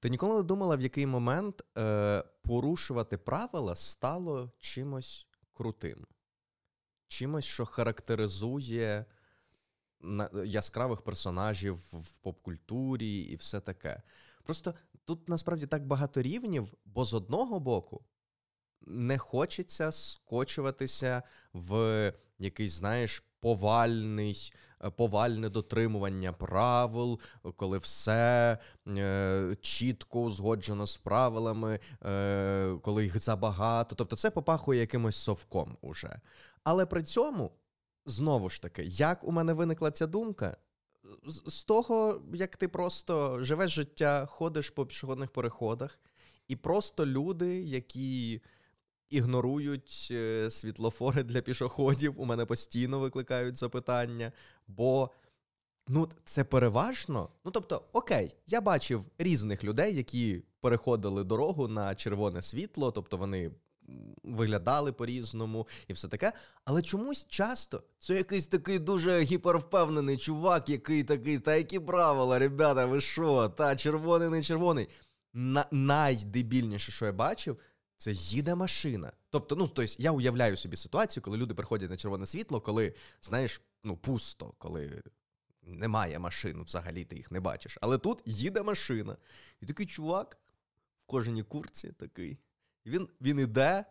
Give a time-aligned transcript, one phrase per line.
[0.00, 6.06] Ти ніколи не думала, в який момент е, порушувати правила стало чимось крутим,
[7.08, 9.04] чимось, що характеризує
[10.44, 14.02] яскравих персонажів в поп-культурі і все таке.
[14.42, 14.74] Просто
[15.04, 18.04] тут насправді так багато рівнів, бо з одного боку
[18.80, 21.22] не хочеться скочуватися
[21.52, 24.52] в якийсь, знаєш, повальний,
[24.84, 27.20] е, повальне дотримування правил,
[27.56, 28.58] коли все
[28.88, 33.96] е, чітко узгоджено з правилами, е, коли їх забагато.
[33.96, 36.20] Тобто це попахує якимось совком уже.
[36.64, 37.52] Але при цьому,
[38.06, 40.56] знову ж таки, як у мене виникла ця думка,
[41.46, 45.98] з того, як ти просто живеш життя, ходиш по пішохідних переходах,
[46.48, 48.40] і просто люди, які
[49.10, 54.32] ігнорують е, світлофори для пішоходів, у мене постійно викликають запитання,
[54.68, 55.10] бо.
[55.92, 57.28] Ну, це переважно.
[57.44, 63.50] Ну, тобто, окей, я бачив різних людей, які переходили дорогу на червоне світло, тобто вони
[64.24, 66.32] виглядали по-різному і все таке.
[66.64, 72.86] Але чомусь часто це якийсь такий дуже гіпервпевнений чувак, який такий, та які правила, ребята,
[72.86, 73.48] ви що?
[73.48, 74.88] Та червоний, не червоний.
[75.34, 77.56] На- Найдебільніше, що я бачив,
[78.00, 79.12] це їде машина.
[79.30, 83.60] Тобто, ну тобто, я уявляю собі ситуацію, коли люди приходять на червоне світло, коли, знаєш,
[83.84, 85.02] ну пусто, коли.
[85.62, 87.78] Немає машин, взагалі ти їх не бачиш.
[87.80, 89.16] Але тут їде машина.
[89.60, 90.38] І такий чувак
[91.04, 92.38] в кожній курці такий.
[92.84, 93.84] І він він іде,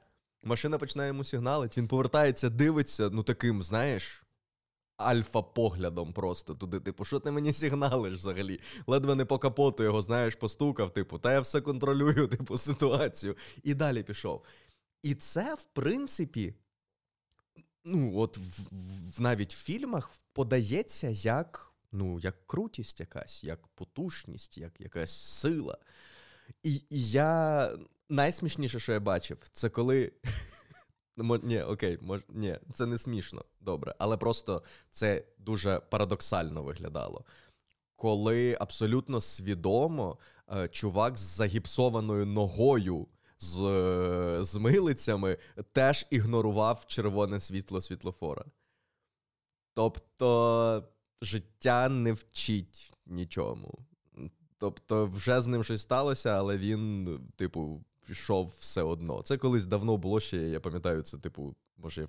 [0.43, 4.23] машина починає йому сигналити, він повертається, дивиться, ну таким, знаєш,
[4.99, 6.79] альфа-поглядом просто туди.
[6.79, 8.59] Типу, що ти мені сигналиш взагалі?
[8.87, 13.35] Ледве не по капоту його, знаєш, постукав, типу, та я все контролюю, типу, ситуацію.
[13.63, 14.43] І далі пішов.
[15.03, 16.53] І це, в принципі,
[17.85, 24.57] ну, от в, в, навіть в фільмах подається як ну, як крутість якась, як потужність,
[24.57, 25.77] як якась сила.
[26.63, 27.71] І, і я
[28.09, 30.11] найсмішніше, що я бачив, це коли.
[31.17, 32.21] Ні, окей, мож...
[32.29, 33.95] ні, це не смішно, добре.
[33.99, 37.25] Але просто це дуже парадоксально виглядало.
[37.95, 40.17] Коли абсолютно свідомо
[40.51, 43.07] е, чувак з загіпсованою ногою
[43.39, 43.57] з
[44.41, 45.37] з милицями
[45.71, 48.45] теж ігнорував червоне світло світлофора.
[49.73, 50.83] Тобто
[51.21, 53.79] життя не вчить нічому.
[54.57, 59.21] Тобто, вже з ним щось сталося, але він, типу, пішов все одно.
[59.21, 62.07] Це колись давно було ще, я пам'ятаю, це, типу, може,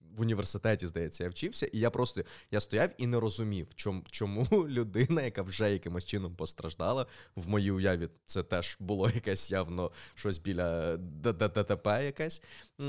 [0.00, 4.46] в, університеті, здається, я вчився, і я просто я стояв і не розумів, чому, чому
[4.68, 10.38] людина, яка вже якимось чином постраждала, в моїй уяві це теж було якесь явно щось
[10.38, 12.42] біля ДТП якесь.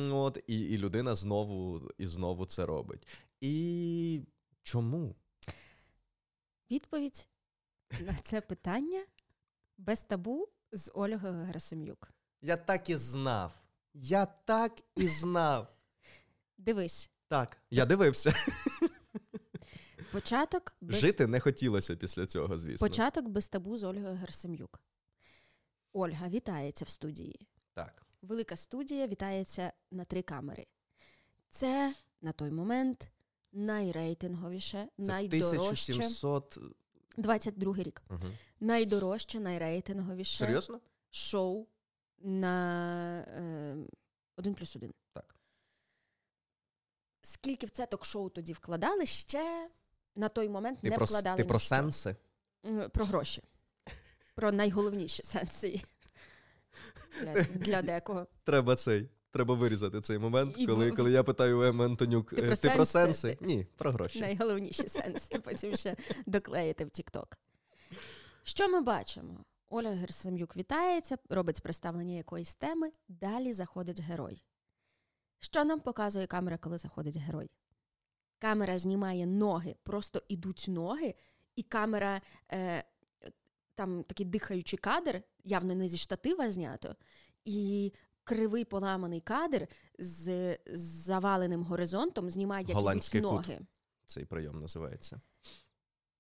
[0.10, 3.08] От, І і людина знову і знову це робить.
[3.42, 4.22] І
[4.62, 5.16] чому?
[6.72, 7.28] Відповідь
[8.00, 9.06] на це питання
[9.78, 12.12] без табу з Ольгою Герасим'юк.
[12.42, 13.54] Я так і знав.
[13.94, 15.76] Я так і знав.
[16.58, 17.10] Дивись.
[17.28, 18.34] Так, я дивився.
[20.12, 21.00] Початок без...
[21.00, 22.88] Жити не хотілося після цього, звісно.
[22.88, 24.82] Початок без табу з Ольгою Герасим'юк.
[25.94, 27.48] Ольга вітається в студії.
[27.74, 28.06] Так.
[28.22, 30.66] Велика студія вітається на три камери.
[31.50, 33.08] Це на той момент
[33.52, 35.94] найрейтинговіше, найдорожче.
[35.94, 36.60] 1700
[37.18, 38.02] 22 рік.
[38.10, 38.28] Угу.
[38.64, 40.80] Найдорожче, найрейтинговіше Серйозно?
[41.12, 41.68] шоу
[42.20, 43.76] на е,
[44.38, 44.94] 1 плюс 1.
[45.14, 45.36] Так.
[47.22, 49.70] Скільки в це ток-шоу тоді вкладали, ще
[50.16, 51.38] на той момент ти не про, вкладали.
[51.38, 51.68] Ти про ніщо.
[51.76, 52.16] сенси?
[52.94, 53.44] Про гроші.
[54.36, 55.82] Про найголовніші сенси
[57.22, 58.28] для, для декого.
[58.44, 59.10] Треба цей.
[59.32, 62.42] Треба вирізати цей момент, І коли в- коли я питаю у Еми Антонюк, Ти ти,
[62.42, 63.14] про ти про сенси?
[63.14, 63.38] сенси?
[63.42, 64.20] Ні, про гроші.
[64.20, 65.96] Найголовніші сенси, потім ще
[66.26, 67.26] доклеїти в TikTok.
[68.44, 69.46] Що ми бачимо?
[69.70, 74.44] Оля Герсим'юк вітається, робить представлення якоїсь теми, далі заходить герой.
[75.40, 77.52] Що нам показує камера, коли заходить герой?
[78.40, 81.16] Камера знімає ноги, просто ідуть ноги,
[81.56, 82.22] і камера,
[82.52, 82.84] е,
[83.76, 86.96] там такий дихаючий кадр, явно не зі штатива знято,
[87.46, 87.94] і
[88.24, 89.68] кривий поламаний кадр
[90.00, 90.58] з,
[91.06, 93.32] заваленим горизонтом знімає як Голландський кут.
[93.32, 93.60] ноги.
[94.06, 95.22] Цей прийом називається.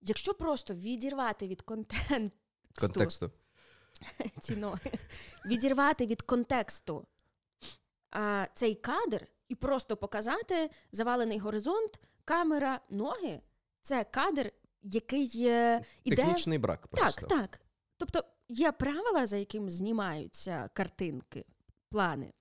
[0.05, 2.37] Якщо просто відірвати від контенту
[2.79, 3.31] Контексту.
[4.41, 4.91] ці ноги,
[5.45, 7.07] відірвати від контексту
[8.11, 13.41] а, цей кадр і просто показати завалений горизонт, камера, ноги
[13.81, 14.51] це кадр,
[14.81, 16.15] який е, іде.
[16.15, 17.27] Технічний брак просто.
[17.27, 17.61] Так, так.
[17.97, 21.45] Тобто є правила, за якими знімаються картинки,
[21.89, 22.33] плани.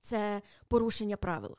[0.00, 1.56] Це порушення правил.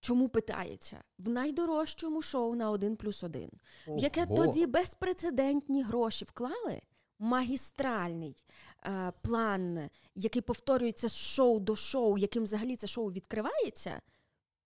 [0.00, 1.02] Чому питається?
[1.18, 3.50] В найдорожчому шоу на 1 плюс 1,
[3.86, 6.82] в яке тоді безпрецедентні гроші вклали,
[7.18, 8.44] магістральний
[8.84, 14.00] е, план, який повторюється з шоу до шоу, яким взагалі це шоу відкривається,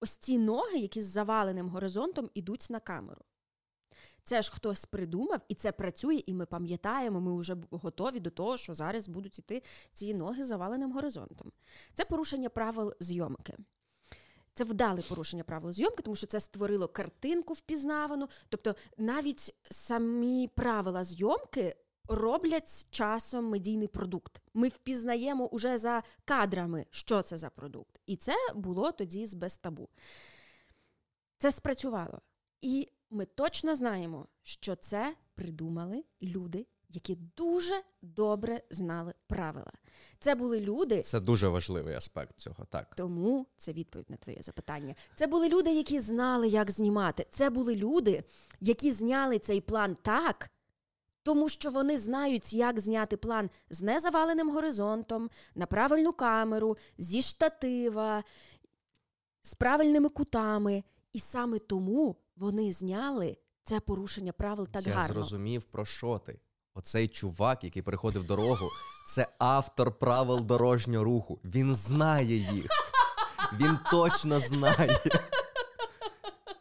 [0.00, 3.20] ось ці ноги, які з заваленим горизонтом ідуть на камеру.
[4.22, 8.56] Це ж хтось придумав, і це працює, і ми пам'ятаємо, ми вже готові до того,
[8.56, 11.52] що зараз будуть іти ці ноги з заваленим горизонтом.
[11.94, 13.56] Це порушення правил зйомки.
[14.54, 18.28] Це вдале порушення правил зйомки, тому що це створило картинку впізнавану.
[18.48, 21.76] Тобто навіть самі правила зйомки
[22.08, 24.42] роблять часом медійний продукт.
[24.54, 28.00] Ми впізнаємо уже за кадрами, що це за продукт.
[28.06, 29.88] І це було тоді з без табу.
[31.38, 32.20] Це спрацювало.
[32.60, 39.72] І ми точно знаємо, що це придумали люди, які дуже добре знали правила.
[40.18, 41.02] Це були люди.
[41.02, 42.64] Це дуже важливий аспект цього.
[42.64, 44.94] Так тому це відповідь на твоє запитання.
[45.14, 47.26] Це були люди, які знали, як знімати.
[47.30, 48.24] Це були люди,
[48.60, 50.50] які зняли цей план так.
[51.22, 58.24] Тому що вони знають, як зняти план з незаваленим горизонтом, на правильну камеру, зі штатива,
[59.42, 60.84] з правильними кутами.
[61.12, 65.08] І саме тому вони зняли це порушення правил так Я гарно.
[65.08, 66.38] Я зрозумів, про що ти.
[66.74, 68.70] Оцей чувак, який переходив дорогу,
[69.06, 71.40] це автор правил дорожнього руху.
[71.44, 72.66] Він знає їх.
[73.52, 75.00] Він точно знає.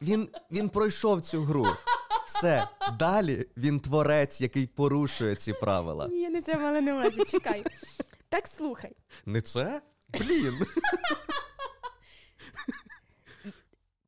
[0.01, 1.68] Він, Він пройшов цю гру.
[2.27, 2.68] Все.
[3.00, 6.07] Далі він творець, який порушує ці правила.
[6.07, 7.25] Ні, не це мала на увазі.
[7.25, 7.65] Чекай.
[8.30, 8.95] Так слухай.
[9.25, 9.81] Не це?
[10.10, 10.65] Блін.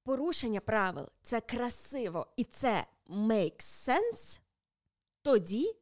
[0.04, 4.40] Порушення правил це красиво і це makes sense
[5.22, 5.76] тоді,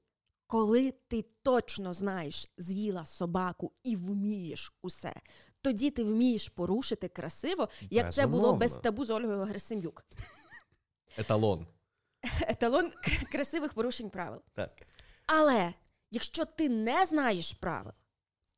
[0.53, 5.13] коли ти точно знаєш, з'їла собаку і вмієш усе.
[5.61, 10.05] Тоді ти вмієш порушити красиво, як це було без табу з Ольгою Герасим'юк.
[11.17, 11.67] Еталон.
[12.41, 12.91] Еталон
[13.31, 14.41] красивих порушень правил.
[14.53, 14.71] Так.
[15.25, 15.73] Але
[16.11, 17.93] якщо ти не знаєш правил,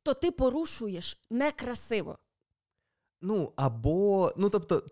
[0.02, 2.18] то ти порушуєш некрасиво.
[3.20, 4.32] Ну, або.
[4.36, 4.86] Ну, тобто,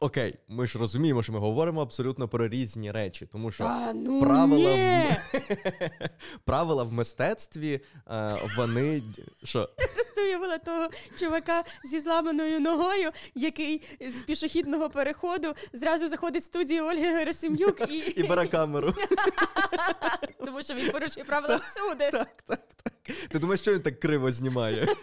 [0.00, 4.20] окей, ми ж розуміємо, що ми говоримо абсолютно про різні речі, тому що а, ну
[4.20, 5.16] правила ні!
[5.32, 7.80] в правила в мистецтві
[8.10, 9.02] е, вони
[9.44, 9.68] що?
[9.94, 16.84] Просто уявила того чувака зі зламаною ногою, який з пішохідного переходу зразу заходить в студію
[16.84, 18.94] Ольги Герасим'юк і І бере камеру.
[20.58, 22.10] тому, що він порушує правила всюди.
[22.10, 23.16] Так, так, так.
[23.28, 24.86] Ти думаєш, що він так криво знімає?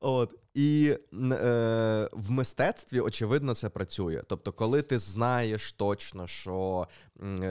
[0.00, 0.98] От і
[1.32, 4.22] е, в мистецтві очевидно це працює.
[4.28, 6.88] Тобто, коли ти знаєш точно, що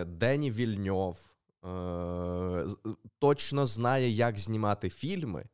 [0.05, 1.17] Дені Вільньов
[1.65, 2.65] е,
[3.19, 5.45] точно знає, як знімати фільми,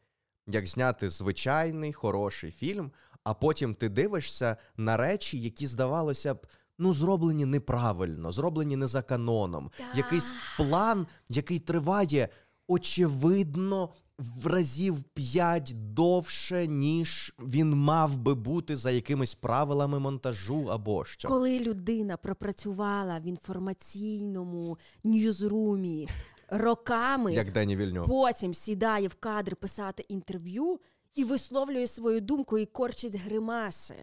[0.48, 2.92] як зняти звичайний хороший фільм,
[3.24, 6.48] а потім ти дивишся на речі, які здавалося б.
[6.78, 9.72] Ну, зроблені неправильно, зроблені не за каноном.
[9.78, 9.98] Да.
[9.98, 12.30] Якийсь план, який триває,
[12.68, 13.90] очевидно,
[14.22, 21.28] в разів п'ять довше, ніж він мав би бути за якимись правилами монтажу або що.
[21.28, 26.08] Коли людина пропрацювала в інформаційному ньюзрумі
[26.48, 28.08] роками, Як Дені Вільньов.
[28.08, 30.80] потім сідає в кадр писати інтерв'ю.
[31.16, 33.96] І висловлює свою думку і корчить гримаси.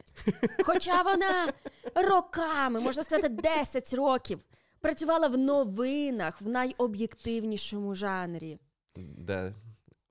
[0.64, 1.52] Хоча вона
[1.94, 4.38] роками, можна сказати, 10 років
[4.80, 8.58] працювала в новинах в найоб'єктивнішому жанрі.
[8.96, 9.54] Де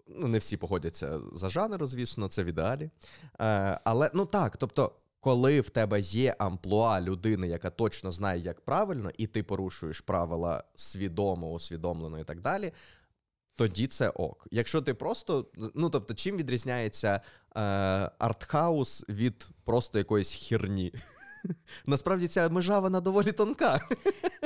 [0.10, 2.90] ну, не всі погодяться за жанр, звісно, це в ідеалі.
[3.40, 8.62] Е, але ну так, тобто, коли в тебе є амплуа людини, яка точно знає, як
[8.62, 12.72] правильно, і ти порушуєш правила свідомо, усвідомлено і так далі.
[13.56, 14.48] Тоді це ок.
[14.52, 15.46] Якщо ти просто.
[15.76, 17.22] Ну тобто, чим відрізняється
[17.56, 17.60] е,
[18.20, 20.94] артхаус від просто якоїсь херні?
[21.86, 23.90] Насправді ця межа вона доволі тонка.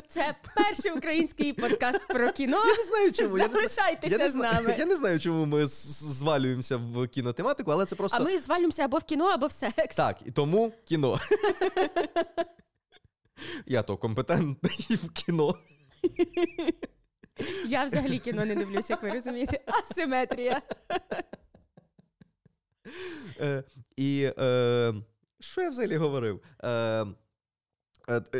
[0.07, 2.57] Це перший український подкаст про кіно.
[2.65, 3.38] Я не знаю, чому.
[3.38, 4.75] Залишайтеся я не, з нами.
[4.79, 8.17] Я не знаю, чому ми звалюємося в кінотематику, але це просто.
[8.17, 9.95] А ми звалюємося або в кіно, або в секс.
[9.95, 11.19] Так, і тому кіно.
[13.65, 15.57] Я то компетентний в кіно.
[17.67, 19.60] Я взагалі кіно не дивлюся, як ви розумієте.
[19.65, 20.62] Асиметрія.
[23.41, 23.63] Е,
[23.98, 24.93] І е,
[25.41, 26.41] що я взагалі говорив?
[26.63, 27.05] Е,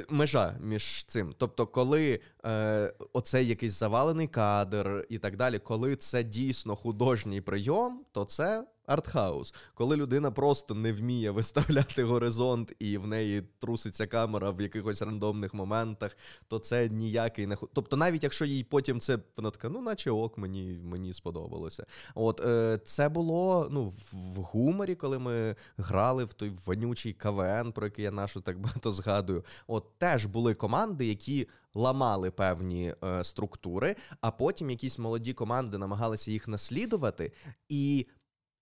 [0.10, 1.36] Межа між цим.
[1.38, 8.06] Тобто, коли е, оцей якийсь завалений кадр і так далі, коли це дійсно художній прийом,
[8.12, 9.54] то це артхаус.
[9.74, 15.54] Коли людина просто не вміє виставляти горизонт і в неї труситься камера в якихось рандомних
[15.54, 20.12] моментах, то це ніякий не Тобто, навіть якщо їй потім це вона така, ну наче
[20.12, 21.86] ок, мені мені сподобалося.
[22.16, 27.86] От е, це було ну, в гуморі, коли ми грали в той вонючий КВН, про
[27.86, 29.46] який я нашу так багато згадую.
[29.68, 36.32] От теж були команди, які ламали певні е, структури, а потім якісь молоді команди намагалися
[36.32, 37.32] їх наслідувати,
[37.70, 38.08] і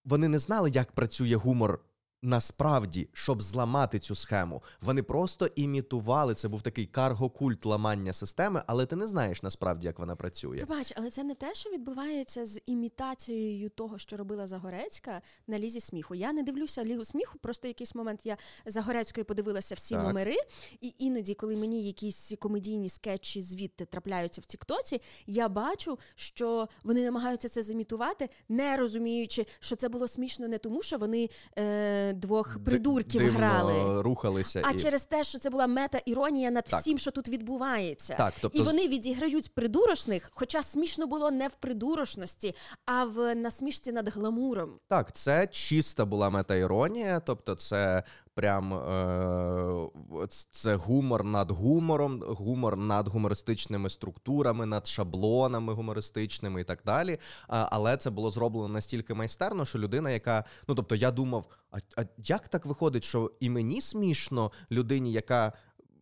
[0.09, 1.79] вони не знали, як працює гумор
[2.21, 6.35] Насправді, щоб зламати цю схему, вони просто імітували.
[6.35, 10.65] Це був такий карго-культ ламання системи, але ти не знаєш насправді, як вона працює.
[10.69, 15.79] Бач, але це не те, що відбувається з імітацією того, що робила Загорецька на лізі
[15.79, 16.15] сміху.
[16.15, 17.37] Я не дивлюся лігу сміху.
[17.41, 20.03] Просто якийсь момент я Загорецькою подивилася всі так.
[20.03, 20.35] номери,
[20.81, 27.03] і іноді, коли мені якісь комедійні скетчі звідти трапляються в Тіктоці, я бачу, що вони
[27.03, 31.29] намагаються це зімітувати, не розуміючи, що це було смішно не тому, що вони.
[31.57, 34.79] Е- двох придурків Дивно грали, рухалися а і...
[34.79, 36.81] через те, що це була мета-іронія над так.
[36.81, 38.15] всім, що тут відбувається.
[38.15, 38.57] Так, тобто...
[38.57, 44.79] І вони відіграють придурошних, хоча смішно було не в придурошності, а в насмішці над гламуром.
[44.87, 48.03] Так, це чиста була мета-іронія, тобто це
[48.35, 56.79] прям е, це гумор над гумором, гумор над гумористичними структурами, над шаблонами гумористичними і так
[56.85, 57.17] далі.
[57.47, 62.03] Але це було зроблено настільки майстерно, що людина, яка ну тобто, я думав, а, а
[62.17, 65.53] як так виходить, що і мені смішно людині, яка.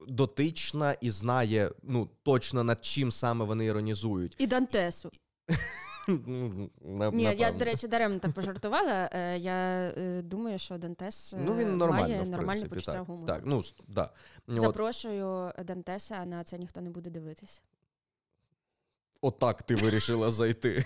[0.09, 5.09] Дотична і знає ну точно над чим саме вони іронізують, і Дантесу.
[6.07, 9.09] Ні, я, до речі, даремно так пожартувала.
[9.11, 13.27] Е, я е, думаю, що Дантес ну, він нормально, має нормальне почуття так, гумору.
[13.27, 14.09] Так, ну, да.
[14.47, 17.63] Запрошую Дантеса, на це ніхто не буде дивитись.
[19.21, 20.85] Отак ти вирішила зайти.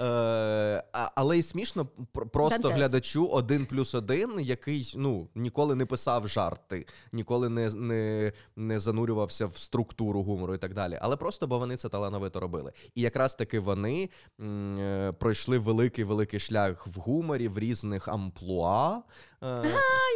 [0.00, 1.86] Е, але й смішно
[2.32, 2.78] просто Дантес.
[2.78, 9.46] глядачу один плюс один, який ну, ніколи не писав жарти, ніколи не не, не занурювався
[9.46, 10.98] в структуру гумору і так далі.
[11.02, 12.72] Але просто бо вони це талановито робили.
[12.94, 14.10] І якраз таки вони
[14.40, 18.98] м, е, пройшли великий великий шлях в гуморі в різних амплуа.
[19.42, 19.62] Е, а,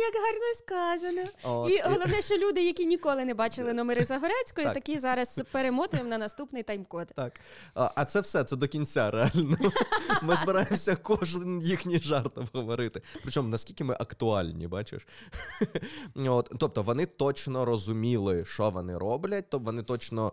[0.01, 1.23] Як гарно сказано.
[1.43, 4.75] От, і головне, що люди, які ніколи не бачили номери Загорецької, так.
[4.75, 7.09] такі зараз перемотуємо на наступний тайм-код.
[7.17, 7.41] Так.
[7.75, 9.57] А, а це все, це до кінця, реально.
[10.23, 13.03] Ми збираємося кожен їхній жарт обговорити.
[13.23, 15.07] Причому наскільки ми актуальні, бачиш?
[16.17, 20.33] От, Тобто вони точно розуміли, що вони роблять, тобто вони точно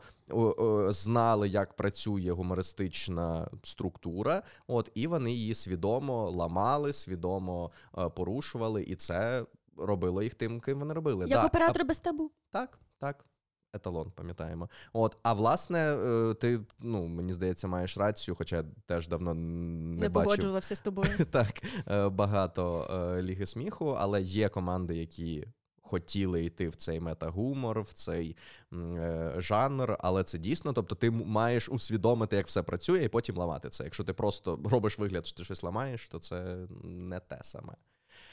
[0.89, 8.95] знали, як працює гумористична структура, от, і вони її свідомо ламали, свідомо е, порушували, і
[8.95, 9.45] це
[9.77, 11.25] робило їх тим, ким вони робили.
[11.27, 11.85] Як да, оператор а...
[11.85, 12.31] без табу.
[12.51, 13.25] Так, так
[13.73, 14.69] еталон, пам'ятаємо.
[14.93, 20.01] От, а власне, е, ти ну мені здається, маєш рацію, хоча я теж давно не,
[20.01, 20.13] не бачив.
[20.13, 21.09] погоджувався з тобою.
[21.31, 22.87] Так, е, багато
[23.21, 25.47] ліги сміху, але є команди, які.
[25.89, 28.35] Хотіли йти в цей метагумор, в цей
[28.73, 30.73] е, жанр, але це дійсно.
[30.73, 33.83] Тобто, ти маєш усвідомити, як все працює, і потім ламати це.
[33.83, 37.73] Якщо ти просто робиш вигляд, що ти щось ламаєш, то це не те саме.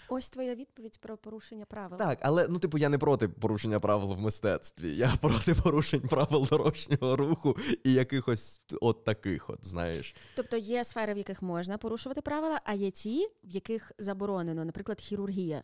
[0.09, 1.99] Ось твоя відповідь про порушення правил.
[1.99, 4.97] Так, але ну, типу, я не проти порушення правил в мистецтві.
[4.97, 10.15] Я проти порушень правил дорожнього руху і якихось от таких, от знаєш.
[10.37, 15.01] Тобто є сфери, в яких можна порушувати правила, а є ті, в яких заборонено, наприклад,
[15.01, 15.63] хірургія.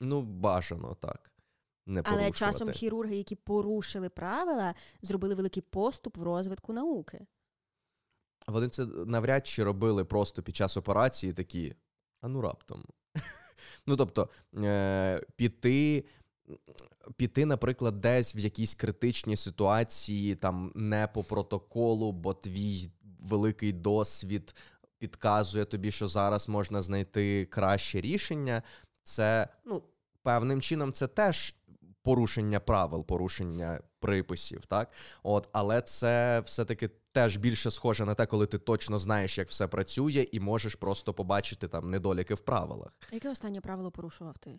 [0.00, 1.33] Ну, бажано так.
[1.86, 7.26] Не Але часом хірурги, які порушили правила, зробили великий поступ в розвитку науки.
[8.46, 11.74] Вони це навряд чи робили просто під час операції такі,
[12.20, 12.84] а ну раптом.
[13.86, 16.04] Ну тобто е, піти.
[17.16, 24.54] Піти, наприклад, десь в якійсь критичній ситуації, там не по протоколу, бо твій великий досвід
[24.98, 28.62] підказує тобі, що зараз можна знайти краще рішення.
[29.02, 29.82] Це ну,
[30.22, 31.54] певним чином це теж
[32.04, 34.92] порушення правил, порушення приписів, так?
[35.22, 39.66] От, але це все-таки теж більше схоже на те, коли ти точно знаєш, як все
[39.66, 42.96] працює, і можеш просто побачити там недоліки в правилах.
[43.12, 44.58] Яке останнє правило порушував ти?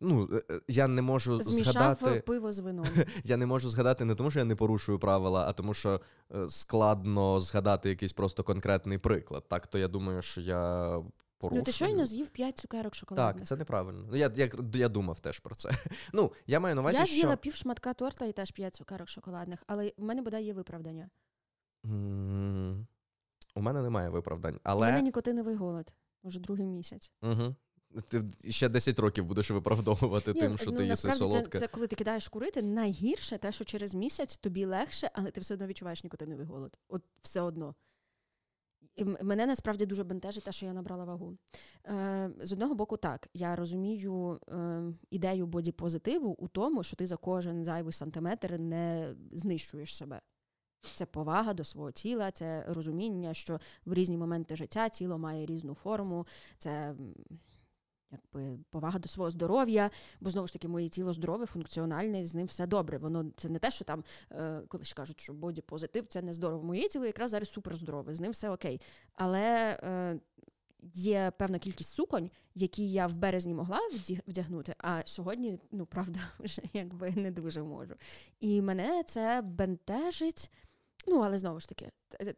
[0.00, 2.86] Ну, е, е, я не можу Змішав згадати пиво з вином.
[3.24, 6.00] Я не можу згадати не тому, що я не порушую правила, а тому, що
[6.34, 9.44] е, складно згадати якийсь просто конкретний приклад.
[9.48, 11.02] Так, то я думаю, що я
[11.38, 11.60] порушую.
[11.60, 13.34] Ну, ти щойно з'їв 5 цукерок шоколадних.
[13.36, 14.06] Так, це неправильно.
[14.10, 15.70] Ну, я я, я думав теж про це.
[16.12, 19.62] Ну, Я маю на увазі, Я з'їла пів шматка торта і теж 5 цукерок шоколадних,
[19.66, 21.10] але в мене бодай є виправдання.
[21.84, 22.86] Mm,
[23.54, 24.60] у мене немає виправдань.
[24.62, 24.86] але...
[24.86, 27.12] У мене нікотиновий голод уже другий місяць.
[27.22, 27.54] Угу.
[28.08, 31.58] Ти ще 10 років будеш виправдовувати Ні, тим, що ну, ти їси солодке.
[31.58, 35.40] Це, це коли ти кидаєш курити, найгірше те, що через місяць тобі легше, але ти
[35.40, 36.78] все одно відчуваєш нікотиновий голод.
[36.88, 37.74] От все одно.
[38.96, 41.36] І Мене насправді дуже бентежить те, що я набрала вагу.
[41.86, 47.16] Е, З одного боку, так, я розумію е, ідею бодіпозитиву у тому, що ти за
[47.16, 50.20] кожен зайвий сантиметр не знищуєш себе.
[50.94, 55.74] Це повага до свого тіла, це розуміння, що в різні моменти життя тіло має різну
[55.74, 56.26] форму,
[56.58, 56.94] це
[58.12, 62.46] якби повага до свого здоров'я, бо знову ж таки моє тіло здорове, функціональне, з ним
[62.46, 62.98] все добре.
[62.98, 66.32] Воно це не те, що там, е, коли ж кажуть, що боді позитив, це не
[66.32, 66.62] здорово.
[66.62, 68.80] Моє тіло якраз зараз супер здорове, з ним все окей.
[69.14, 70.20] Але е,
[70.94, 73.78] є певна кількість суконь, які я в березні могла
[74.28, 77.94] вдягнути, а сьогодні, ну правда, вже якби не дуже можу.
[78.40, 80.50] І мене це бентежить.
[81.06, 81.90] Ну, але знову ж таки,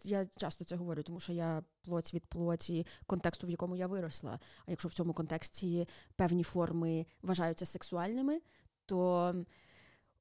[0.04, 4.40] я часто це говорю, тому що я плоть від плоті контексту, в якому я виросла.
[4.66, 8.40] А якщо в цьому контексті певні форми вважаються сексуальними,
[8.86, 9.34] то,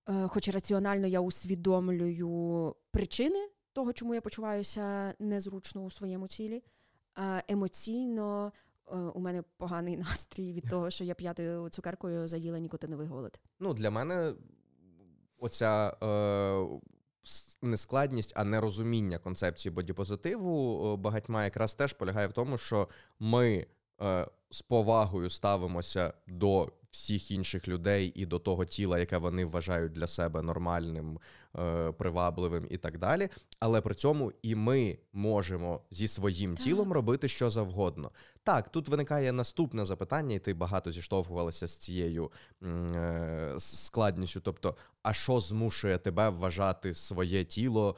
[0.10, 6.63] е, хоч раціонально я усвідомлюю причини того, чому я почуваюся незручно у своєму тілі,
[7.16, 8.51] а емоційно
[8.88, 13.39] е, у мене поганий настрій від того, що я п'ятою цукеркою заїла нікотиновий голод.
[13.60, 14.34] Ну, для мене
[15.39, 15.98] оця.
[16.04, 16.97] Е
[17.62, 22.88] не а а нерозуміння концепції бодіпозитиву е, багатьма якраз теж полягає в тому, що
[23.19, 23.65] ми
[24.01, 29.91] е, з повагою ставимося до всіх інших людей і до того тіла, яке вони вважають
[29.91, 31.20] для себе нормальним,
[31.58, 33.29] е, привабливим і так далі.
[33.60, 36.63] Але при цьому і ми можемо зі своїм так.
[36.63, 38.12] тілом робити що завгодно.
[38.44, 42.32] Так, тут виникає наступне запитання, і ти багато зіштовхувалася з цією
[42.63, 44.39] е, складністю.
[44.39, 47.96] Тобто, а що змушує тебе вважати своє тіло?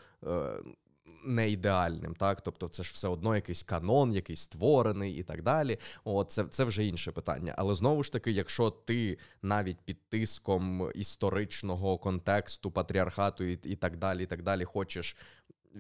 [1.24, 5.78] Не ідеальним, так тобто це ж все одно якийсь канон, якийсь створений і так далі.
[6.04, 7.56] О, це це вже інше питання.
[7.58, 13.98] Але знову ж таки, якщо ти навіть під тиском історичного контексту, патріархату і, і так
[13.98, 15.18] далі, і так далі, хочеш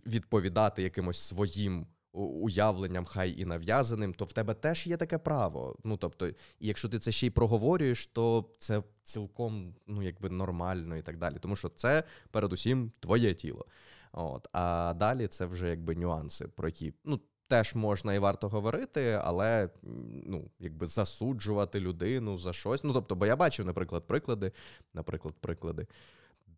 [0.05, 1.87] відповідати якимось своїм.
[2.11, 5.75] Уявленням, хай і нав'язаним, то в тебе теж є таке право.
[5.83, 10.97] Ну тобто, і якщо ти це ще й проговорюєш, то це цілком ну якби нормально
[10.97, 11.35] і так далі.
[11.39, 13.65] Тому що це передусім твоє тіло.
[14.11, 19.21] От, А далі це вже якби нюанси, про які ну, теж можна і варто говорити,
[19.23, 19.69] але
[20.25, 22.83] ну, якби засуджувати людину за щось.
[22.83, 24.51] Ну, тобто, бо я бачив, наприклад, приклади,
[24.93, 25.87] наприклад, приклади,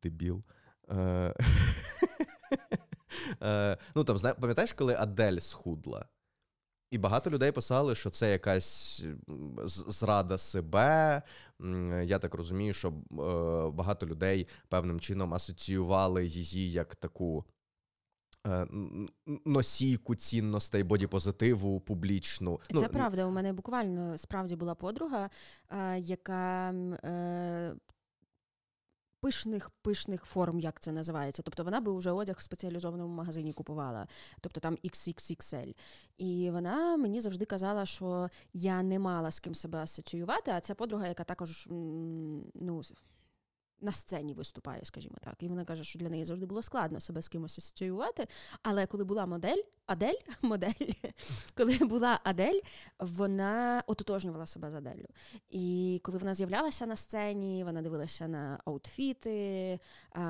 [0.03, 0.43] дебіл.
[0.89, 0.95] Е,
[3.43, 6.05] е, ну там, пам'ятаєш, коли Адель схудла?
[6.91, 9.03] І багато людей писали, що це якась
[9.67, 11.21] зрада себе.
[12.03, 12.93] Я так розумію, що е,
[13.71, 17.45] багато людей певним чином асоціювали її як таку.
[18.47, 18.67] Е,
[19.45, 22.59] носійку цінностей бодіпозитиву публічну.
[22.69, 23.25] Це ну, правда.
[23.25, 25.29] У мене буквально справді була подруга,
[25.69, 26.73] е, яка
[29.21, 31.41] пишних пишних форм, як це називається.
[31.41, 34.07] Тобто вона би вже одяг в спеціалізованому магазині купувала,
[34.41, 35.75] тобто там XXXL.
[36.17, 40.75] І вона мені завжди казала, що я не мала з ким себе асоціювати, а ця
[40.75, 42.83] подруга, яка також ну
[43.81, 45.35] на сцені виступає, скажімо так.
[45.39, 48.27] І вона каже, що для неї завжди було складно себе з кимось асоціювати.
[48.63, 50.91] Але коли була модель, Адель, модель,
[51.57, 52.59] коли була Адель,
[52.99, 55.05] вона ототожнювала себе з Аделлю.
[55.49, 59.79] І коли вона з'являлася на сцені, вона дивилася на аутфіти,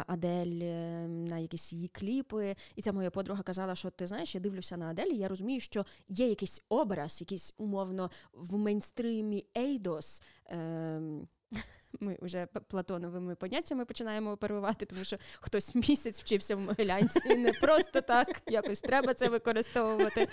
[0.08, 2.56] Адель, е, на якісь її кліпи.
[2.76, 5.60] І ця моя подруга казала, що ти знаєш, я дивлюся на Адель, і я розумію,
[5.60, 10.22] що є якийсь образ, якийсь умовно в мейнстримі Ейдос.
[10.46, 11.28] Ем,
[12.00, 17.54] ми вже платоновими поняттями починаємо оперувати, тому що хтось місяць вчився в Могилянці, і не
[17.54, 20.28] просто так, якось треба це використовувати.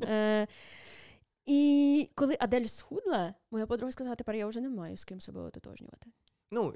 [0.00, 0.46] Е,
[1.46, 5.40] І коли Адель схудла, моя подруга сказала, тепер я вже не маю з ким себе
[5.40, 6.06] ототожнювати.
[6.50, 6.74] Ну,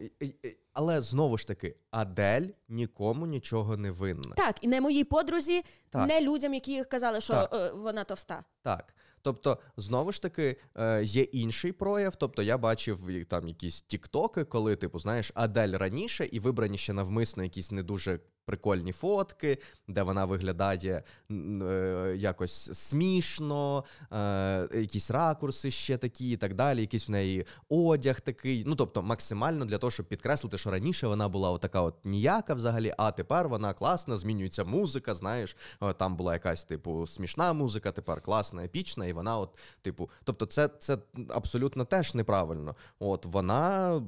[0.72, 4.34] але знову ж таки, Адель нікому нічого не винна.
[4.36, 6.08] Так, і не моїй подрузі, так.
[6.08, 7.54] не людям, які казали, що так.
[7.54, 8.44] Е, вона товста.
[8.62, 8.94] Так.
[9.26, 12.16] Тобто, знову ж таки, е, є інший прояв.
[12.16, 17.42] Тобто, я бачив там якісь тіктоки, коли, типу, знаєш, Адель раніше і вибрані ще навмисно
[17.42, 19.58] якісь не дуже прикольні фотки,
[19.88, 26.80] де вона виглядає е, якось смішно, е, якісь ракурси ще такі, і так далі.
[26.80, 28.62] Якийсь в неї одяг такий.
[28.66, 32.94] Ну тобто, максимально для того, щоб підкреслити, що раніше вона була отака от ніяка взагалі,
[32.98, 35.14] а тепер вона класна, змінюється музика.
[35.14, 35.56] Знаєш,
[35.96, 40.68] там була якась типу смішна музика, тепер класна, епічна, і вона, от, типу, тобто, це,
[40.68, 40.98] це
[41.28, 42.76] абсолютно теж неправильно.
[42.98, 44.02] От вона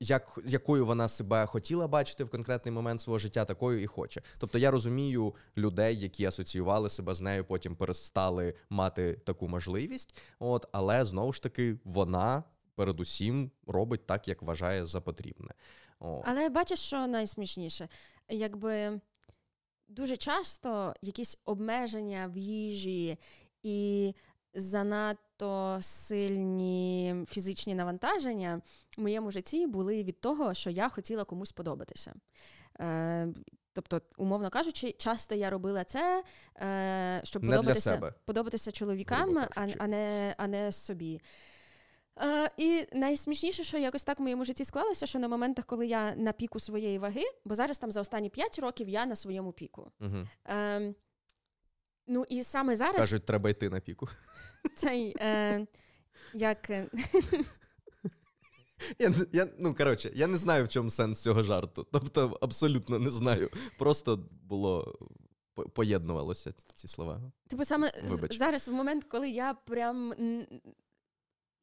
[0.00, 4.22] як, якою вона себе хотіла бачити в конкретний момент свого життя, такою і хоче.
[4.38, 10.20] Тобто я розумію людей, які асоціювали себе з нею, потім перестали мати таку можливість.
[10.38, 15.54] От, але знову ж таки, вона передусім робить так, як вважає за потрібне.
[16.00, 16.22] О.
[16.26, 17.88] Але бачиш, що найсмішніше,
[18.28, 19.00] якби
[19.88, 23.18] дуже часто якісь обмеження в їжі
[23.64, 24.14] і
[24.54, 28.60] занадто сильні фізичні навантаження
[28.98, 32.14] в моєму житті були від того, що я хотіла комусь подобатися.
[32.80, 33.28] Е,
[33.74, 36.24] Тобто, умовно кажучи, часто я робила це,
[36.56, 38.14] е, щоб не подобатися для себе.
[38.24, 41.20] подобатися чоловікам, а, а, не, а не собі.
[42.22, 46.14] Е, І найсмішніше, що якось так в моєму житті склалося, що на моментах, коли я
[46.14, 49.90] на піку своєї ваги, бо зараз там за останні 5 років я на своєму піку.
[50.00, 50.26] Угу.
[52.06, 54.08] Ну і саме зараз кажуть, треба йти на піку.
[54.76, 55.66] Цей е,
[56.34, 56.70] як.
[56.70, 56.88] Е,
[58.98, 61.86] я, я, Ну, коротше, я не знаю, в чому сенс цього жарту.
[61.92, 63.50] Тобто, абсолютно не знаю.
[63.78, 64.98] Просто було
[65.74, 67.32] поєднувалося ці слова.
[67.48, 68.38] Типу, саме Вибач.
[68.38, 70.14] зараз, в момент, коли я прям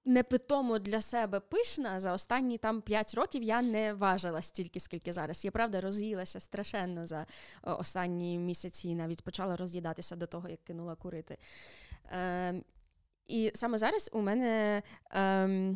[0.05, 5.45] непитомо для себе пишна, за останні там 5 років я не важила стільки, скільки зараз.
[5.45, 7.25] Я правда роз'їлася страшенно за
[7.63, 11.37] останні місяці, навіть почала роз'їдатися до того, як кинула курити.
[12.11, 12.61] Е,
[13.27, 15.75] І саме зараз у мене, е,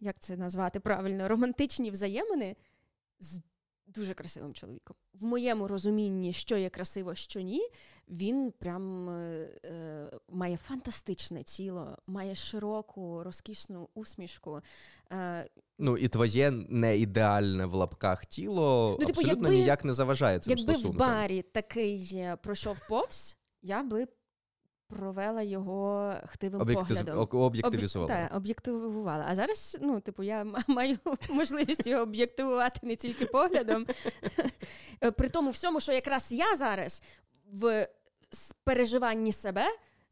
[0.00, 2.56] як це назвати правильно, романтичні взаємини
[3.20, 3.40] з
[3.94, 4.96] дуже красивим чоловіком.
[5.14, 7.68] В моєму розумінні, що є красиво, що ні,
[8.08, 14.60] він прям е, е, має фантастичне тіло, має широку, розкішну усмішку.
[15.12, 19.94] Е, Ну і твоє не ідеальне в лапках тіло ну, типу, абсолютно якби, ніяк не
[19.94, 20.92] заважає цим якби стосункам.
[20.92, 24.06] Якби в барі такий пройшов повз, я би
[24.92, 26.98] провела його хтивим Об'єктив...
[26.98, 27.28] поглядом.
[27.42, 28.08] Об'єктивізувала.
[28.08, 29.24] Так, об'єктивувала.
[29.28, 30.98] А зараз, ну, типу, я маю
[31.30, 33.86] можливість його об'єктивувати не тільки поглядом.
[35.16, 37.02] При тому всьому, що якраз я зараз
[37.52, 37.88] в
[38.64, 39.64] переживанні себе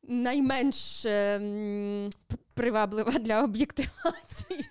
[0.02, 2.10] найменш ем,
[2.54, 4.64] приваблива для об'єктивації.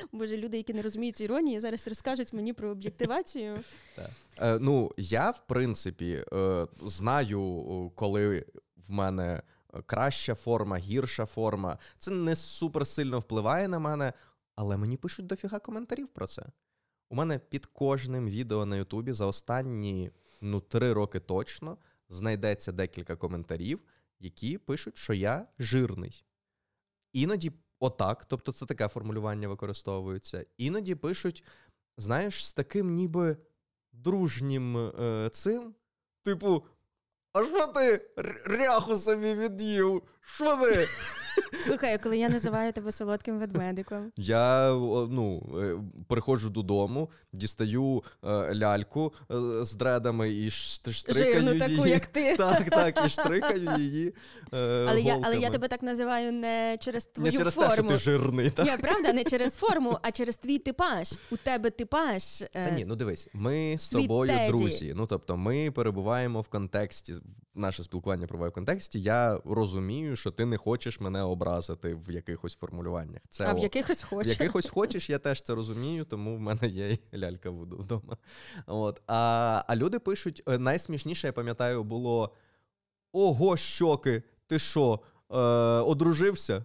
[0.12, 3.60] Боже, люди, які не розуміють іронії, зараз розкажуть мені про об'єктивацію.
[4.38, 8.44] Е, ну, я, в принципі, е, знаю, коли
[8.88, 9.42] в мене
[9.86, 11.78] краща форма, гірша форма.
[11.98, 14.12] Це не супер сильно впливає на мене,
[14.54, 16.46] але мені пишуть дофіга коментарів про це.
[17.10, 23.16] У мене під кожним відео на Ютубі за останні ну, три роки точно знайдеться декілька
[23.16, 23.84] коментарів,
[24.18, 26.24] які пишуть, що я жирний.
[27.12, 30.46] Іноді отак, тобто це таке формулювання використовується.
[30.56, 31.44] Іноді пишуть,
[31.96, 33.36] знаєш, з таким ніби
[33.92, 35.74] дружнім е, цим,
[36.22, 36.64] типу,
[37.32, 38.10] а що ти
[38.44, 40.02] ряху собі від'їв?
[40.22, 40.88] Що ти?
[41.66, 44.12] Слухай, коли я називаю тебе солодким ведмедиком.
[44.16, 44.70] Я
[45.10, 45.76] ну, е,
[46.08, 51.76] приходжу додому, дістаю е, ляльку е, з дредами і штрикаю Жирну її.
[51.76, 52.36] таку, як ти.
[52.40, 54.14] Так, так, і штрикаю її.
[54.52, 57.68] Але я але я тебе так називаю не через твою не через форму.
[57.68, 58.50] те, що ти жирний.
[58.50, 58.66] так?
[58.66, 61.12] Ні, правда, не через форму, а через твій типаж.
[61.30, 62.44] У тебе типаж.
[62.52, 64.48] Та ні, ну дивись, ми з тобою теді.
[64.48, 64.92] друзі.
[64.96, 67.14] Ну тобто, ми перебуваємо в контексті,
[67.54, 69.02] наше спілкування проває в контексті.
[69.02, 73.22] Я розумію, що ти не хочеш мене образити в якихось формулюваннях.
[73.28, 74.26] Це А в якихось хочеш.
[74.26, 78.16] В якихось хочеш, я теж це розумію, тому в мене є лялька вдома.
[78.66, 79.02] От.
[79.06, 82.34] А а люди пишуть: е, найсмішніше, я пам'ятаю, було:
[83.12, 85.36] Ого, щоки, ти що, е,
[85.80, 86.64] одружився?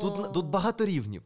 [0.00, 1.22] Тут, тут багато рівнів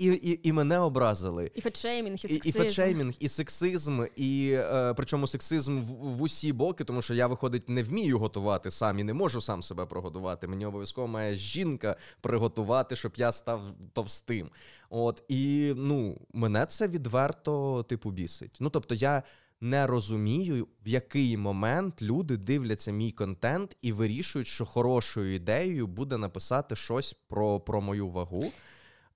[0.00, 1.50] і і, і мене образили.
[1.54, 2.46] І фетшеймінг, і сексизм.
[2.46, 7.14] І, і фетшеймінг, і сексизм, і е, причому сексизм в, в усі боки, тому що
[7.14, 10.46] я, виходить, не вмію готувати сам і не можу сам себе прогодувати.
[10.46, 14.50] Мені обов'язково має жінка приготувати, щоб я став товстим.
[14.90, 18.56] От і ну, мене це відверто типу бісить.
[18.60, 19.22] Ну тобто, я.
[19.62, 26.18] Не розумію, в який момент люди дивляться мій контент і вирішують, що хорошою ідеєю буде
[26.18, 28.52] написати щось про про мою вагу.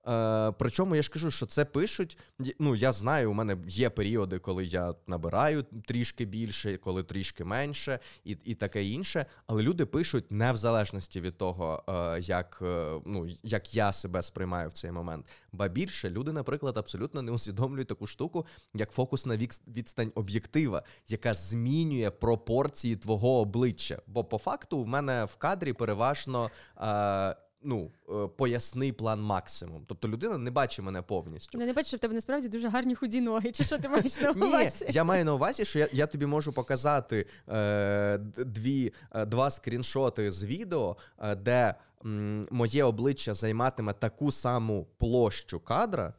[0.08, 2.18] Е, Причому я ж кажу, що це пишуть.
[2.58, 7.98] Ну, я знаю, у мене є періоди, коли я набираю трішки більше, коли трішки менше,
[8.24, 9.26] і і таке інше.
[9.46, 14.22] Але люди пишуть не в залежності від того, е, як е, ну, як я себе
[14.22, 15.26] сприймаю в цей момент.
[15.52, 19.36] Ба більше люди, наприклад, абсолютно не усвідомлюють таку штуку, як фокусна
[19.68, 24.02] відстань об'єктива, яка змінює пропорції твого обличчя.
[24.06, 26.50] Бо по факту в мене в кадрі переважно.
[26.80, 29.85] Е, ну, е, поясний план максимум.
[29.87, 31.59] Тобто людина не бачить мене повністю.
[31.59, 33.53] Не, не бачить, що в тебе насправді дуже гарні худі ноги.
[33.53, 34.85] Чи що ти маєш на увазі?
[34.85, 39.50] Ні, Я маю на увазі, що я я тобі можу показати е, дві, е, два
[39.50, 41.74] скріншоти з відео, е, де
[42.05, 46.14] м, моє обличчя займатиме таку саму площу кадра.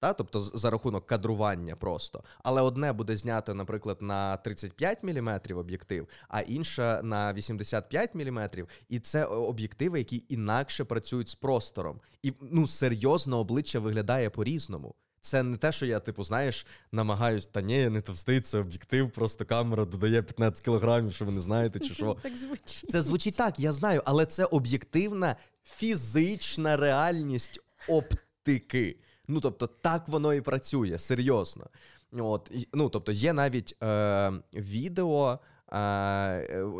[0.00, 2.24] Та, тобто за рахунок кадрування просто.
[2.42, 8.50] Але одне буде знято, наприклад, на 35 мм об'єктив, а інше на 85 мм.
[8.88, 12.00] І це об'єктиви, які інакше працюють з простором.
[12.22, 14.94] І ну серйозно обличчя виглядає по-різному.
[15.20, 19.10] Це не те, що я, типу, знаєш, намагаюсь, та ні, я не товстий, це об'єктив,
[19.10, 22.16] просто камера додає 15 кілограмів, що ви не знаєте, чи що.
[22.22, 22.90] Так звучить.
[22.90, 28.96] Це звучить так, я знаю, але це об'єктивна фізична реальність оптики.
[29.30, 31.66] Ну, тобто, так воно і працює, серйозно.
[32.12, 35.38] От, ну, Тобто, є навіть е, відео.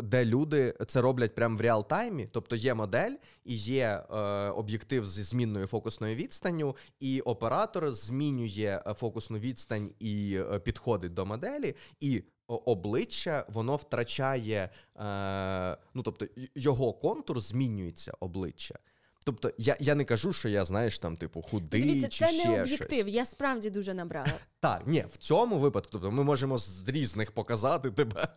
[0.03, 4.17] Де люди це роблять прямо в реал-таймі, тобто є модель і є е,
[4.49, 11.27] об'єктив зі змінною фокусною відстанню, і оператор змінює е, фокусну відстань і е, підходить до
[11.27, 18.79] моделі, і обличчя воно втрачає, е, ну тобто його контур змінюється обличчя.
[19.25, 22.49] Тобто я я не кажу, що я, знаєш, там, типу, худий Дивіться, чи це ще
[22.49, 23.15] не об'єктив, щось.
[23.15, 24.33] я справді дуже набрала.
[24.61, 28.29] Так, ні, в цьому випадку, тобто ми можемо з різних показати тебе.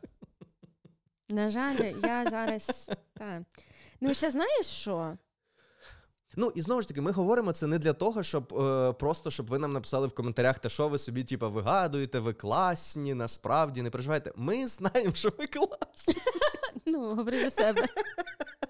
[1.29, 2.91] На жаль, я зараз.
[3.13, 3.45] Та.
[4.01, 5.17] Ну, ще знаєш що?
[6.35, 9.47] Ну і знову ж таки, ми говоримо це не для того, щоб е, просто щоб
[9.47, 13.89] ви нам написали в коментарях, те, що ви собі, типу, вигадуєте, ви класні, насправді не
[13.89, 14.31] переживайте.
[14.35, 16.15] Ми знаємо, що ви класні.
[16.85, 17.85] Ну, говори за себе.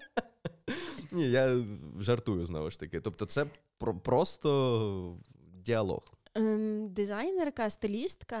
[1.14, 1.56] Ні, я
[2.00, 3.00] жартую знову ж таки.
[3.00, 3.46] Тобто, це
[3.78, 5.16] про- просто
[5.64, 6.02] діалог.
[6.34, 8.36] Ем, Дизайнерка, стилістка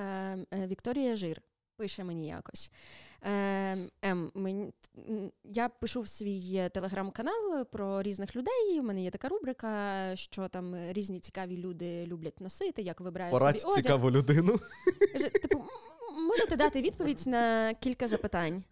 [0.52, 1.42] е, Вікторія Жир
[1.76, 2.70] пише мені якось.
[3.22, 4.72] Ем, Ем, мені,
[5.08, 8.80] м, я пишу в свій телеграм-канал про різних людей.
[8.80, 13.60] У мене є така рубрика, що там різні цікаві люди люблять носити, як вибирають Порадь
[13.60, 13.82] собі одяг.
[13.84, 14.60] цікаву людину.
[15.12, 18.64] Каже, типу, м- можете дати відповідь на кілька запитань.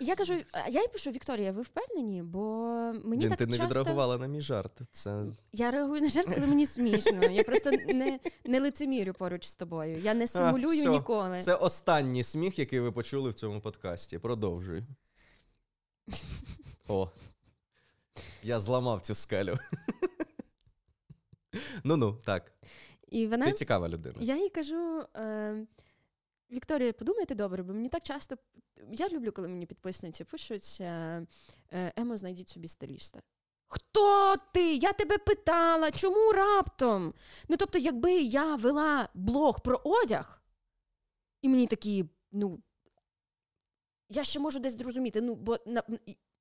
[0.00, 2.22] Я кажу, а я й пишу, Вікторія, ви впевнені?
[2.22, 2.40] Бо
[3.04, 3.68] мені Блін, так ти не часто...
[3.80, 4.80] відреагувала на мій жарт.
[4.90, 7.24] Це Я реагую на жарт, коли мені смішно.
[7.30, 9.98] Я просто не, не лицемірю поруч з тобою.
[9.98, 10.88] Я не симулюю все.
[10.90, 11.40] ніколи.
[11.42, 14.18] Це останній сміх, який ви почули в цьому подкасті.
[14.18, 14.82] Продовжуй.
[16.88, 17.10] О.
[18.42, 19.58] Я зламав цю скелю.
[21.84, 22.52] Ну ну, так.
[23.08, 24.14] І вона Ти цікава людина.
[24.20, 25.66] я їй кажу: е,
[26.50, 28.36] Вікторія, подумайте добре, бо мені так часто.
[28.92, 31.26] Я люблю, коли мені підписниці пишуть: е,
[31.72, 33.20] е, Емо, знайдіть собі стиліста.
[33.66, 34.74] Хто ти?
[34.74, 37.14] Я тебе питала, чому раптом?
[37.48, 40.42] Ну тобто, якби я вела блог про одяг,
[41.42, 42.62] і мені такі, ну.
[44.10, 45.82] Я ще можу десь зрозуміти, ну, бо на,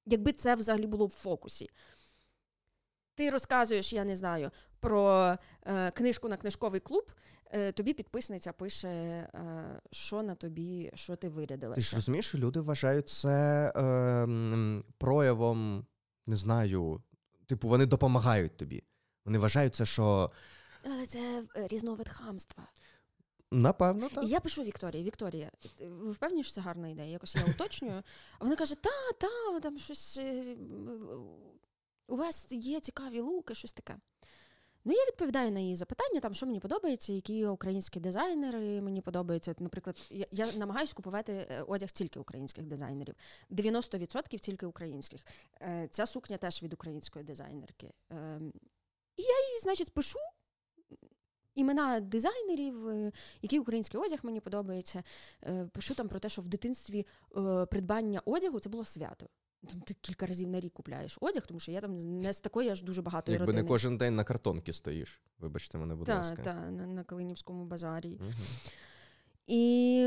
[0.06, 1.70] якби це взагалі було в фокусі.
[3.18, 7.12] Ти розказуєш, я не знаю, про е, книжку на книжковий клуб,
[7.52, 9.30] е, тобі підписниця пише, е,
[9.92, 11.82] що на тобі, що ти вирядилася.
[11.82, 15.86] Ти ж розумієш, що люди вважають це е, проявом,
[16.26, 17.02] не знаю,
[17.46, 18.84] типу, вони допомагають тобі.
[19.26, 20.32] Вони вважають це, що
[20.86, 22.64] Але це е, різновид хамства.
[23.52, 24.24] напевно так.
[24.28, 27.10] Я пишу Вікторії, Вікторія, ви впевнені, що це гарна ідея?
[27.12, 28.04] Якось я уточнюю.
[28.40, 30.20] А вона каже: та, та, там щось.
[32.08, 33.96] У вас є цікаві луки, щось таке.
[34.86, 39.56] Ну, я відповідаю на її запитання, там, що мені подобається, які українські дизайнери мені подобаються.
[39.60, 43.16] Наприклад, я, я намагаюся купувати е, одяг тільки українських дизайнерів.
[43.52, 45.26] 90% тільки українських.
[45.62, 47.92] Е, Ця сукня теж від української дизайнерки.
[48.10, 48.54] Ем,
[49.16, 50.20] І я їй, значить, пишу
[51.56, 55.04] імена дизайнерів, е, який український одяг мені подобається.
[55.72, 57.06] Пишу там про те, що в дитинстві
[57.70, 59.28] придбання одягу це було свято.
[59.70, 62.70] Там ти кілька разів на рік купляєш одяг, тому що я там не з такої
[62.70, 63.62] аж дуже багато Якби родини.
[63.62, 65.22] не кожен день на картонки стоїш.
[65.40, 66.36] Вибачте мене, будь Так, ласка.
[66.44, 68.18] так, на, на Калинівському базарі.
[68.22, 68.34] Мгм.
[69.48, 70.06] І,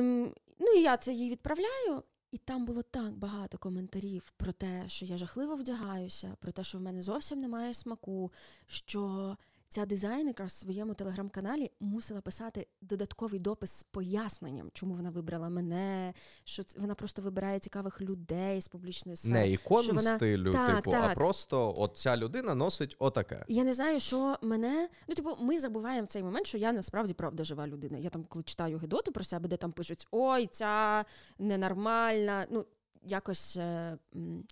[0.58, 2.02] ну, і я це їй відправляю.
[2.30, 6.78] І там було так багато коментарів про те, що я жахливо вдягаюся, про те, що
[6.78, 8.32] в мене зовсім немає смаку,
[8.66, 9.36] що
[9.72, 16.14] ця дизайнерка в своєму телеграм-каналі мусила писати додатковий допис з поясненням, чому вона вибрала мене,
[16.44, 19.32] що ц- вона просто вибирає цікавих людей з публічної сфери.
[19.34, 23.44] Не ікон що вона- стилю, Так, типу, а просто от ця людина носить отаке.
[23.48, 24.88] Я не знаю, що мене.
[25.08, 27.98] Ну, типу, ми забуваємо в цей момент, що я насправді правда жива людина.
[27.98, 31.04] Я там, коли читаю гидоти про себе, де там пишуть ой, ця
[31.38, 32.46] ненормальна.
[32.50, 32.64] Ну,
[33.02, 33.98] якось е,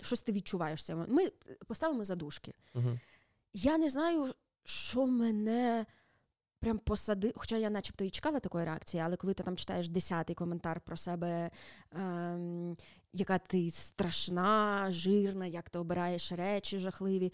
[0.03, 0.89] щось ти відчуваєш.
[1.09, 1.29] Ми
[1.67, 2.55] поставимо задушки.
[2.75, 2.99] Угу.
[3.55, 4.35] Я не знаю,
[4.69, 5.87] що мене
[6.61, 7.33] прям посадив.
[7.37, 10.97] Хоча я начебто і чекала такої реакції, але коли ти там читаєш десятий коментар про
[10.97, 11.51] себе,
[11.93, 12.77] ем,
[13.13, 17.33] яка ти страшна, жирна, як ти обираєш речі жахливі,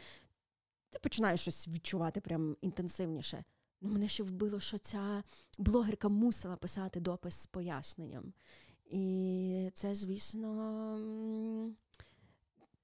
[0.90, 3.44] ти починаєш щось відчувати прям інтенсивніше.
[3.80, 5.22] Ну, мене ще вбило, що ця
[5.58, 8.32] блогерка мусила писати допис з поясненням.
[8.84, 11.72] І це, звісно,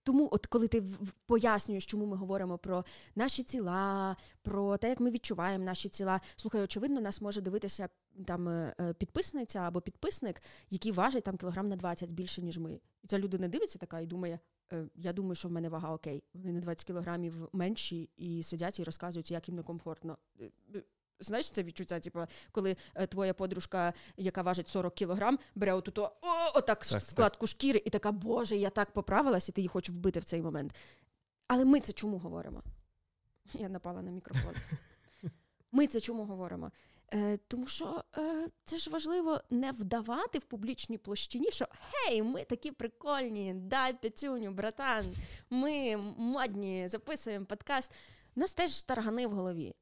[0.02, 0.84] Тому, от коли ти
[1.26, 2.84] пояснюєш, чому ми говоримо про
[3.14, 7.88] наші тіла, про те, як ми відчуваємо наші тіла, слухай, очевидно, нас може дивитися
[8.26, 12.80] там е, е, підписниця або підписник, який важить там кілограм на 20 більше, ніж ми.
[13.02, 14.38] І ця людина дивиться така і думає:
[14.72, 16.24] «Е, я думаю, що в мене вага окей.
[16.34, 20.18] Вони на 20 кілограмів менші і сидять і розказують, як їм некомфортно.
[21.20, 22.20] Знаєш, це відчуття, типу,
[22.52, 27.46] коли е, твоя подружка, яка важить 40 кілограм, бере оту то, о, отак так, складку
[27.46, 27.50] так.
[27.50, 30.74] шкіри, і така, Боже, я так поправилась, і ти її хочеш вбити в цей момент.
[31.46, 32.62] Але ми це чому говоримо?
[33.54, 34.54] Я напала на мікрофон.
[35.72, 36.70] Ми це чому говоримо?
[37.14, 42.44] Е, Тому що е, це ж важливо не вдавати в публічній площині, що гей, ми
[42.44, 45.04] такі прикольні, дай п'ятюню, братан,
[45.50, 47.92] ми модні, записуємо подкаст.
[48.36, 49.74] У нас теж таргани в голові.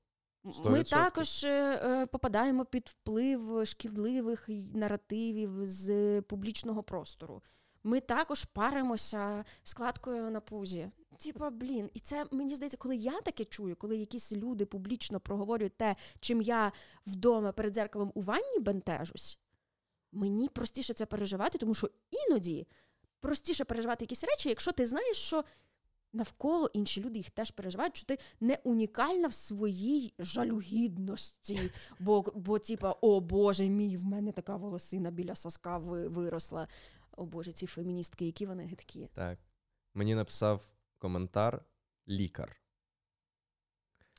[0.50, 0.70] 100%.
[0.70, 7.42] Ми також е, е, попадаємо під вплив шкідливих наративів з публічного простору.
[7.84, 10.90] Ми також паримося складкою на пузі.
[11.18, 15.76] Типа, блін, і це мені здається, коли я таке чую, коли якісь люди публічно проговорюють
[15.76, 16.72] те, чим я
[17.06, 19.38] вдома перед дзеркалом у ванні бентежусь,
[20.12, 22.66] мені простіше це переживати, тому що іноді
[23.20, 25.44] простіше переживати якісь речі, якщо ти знаєш, що
[26.18, 31.70] навколо інші люди їх теж переживають, що ти не унікальна в своїй жалюгідності.
[31.98, 36.68] Бо, бо типа, о Боже мій, в мене така волосина біля соска виросла.
[37.16, 39.09] О Боже, ці феміністки, які вони гидкі.
[39.14, 39.38] Так.
[39.94, 40.62] Мені написав
[40.98, 41.64] коментар
[42.09, 42.57] лікар.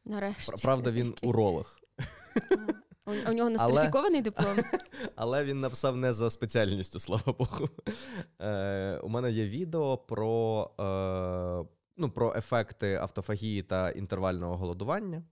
[0.05, 0.62] Нарешті.
[0.63, 1.79] Правда, він уролог.
[3.05, 4.57] У нього нострифікований диплом.
[5.15, 7.69] Але він написав не за спеціальністю, слава Богу.
[8.41, 15.23] Е, У мене є відео про е, ну, про ефекти автофагії та інтервального голодування.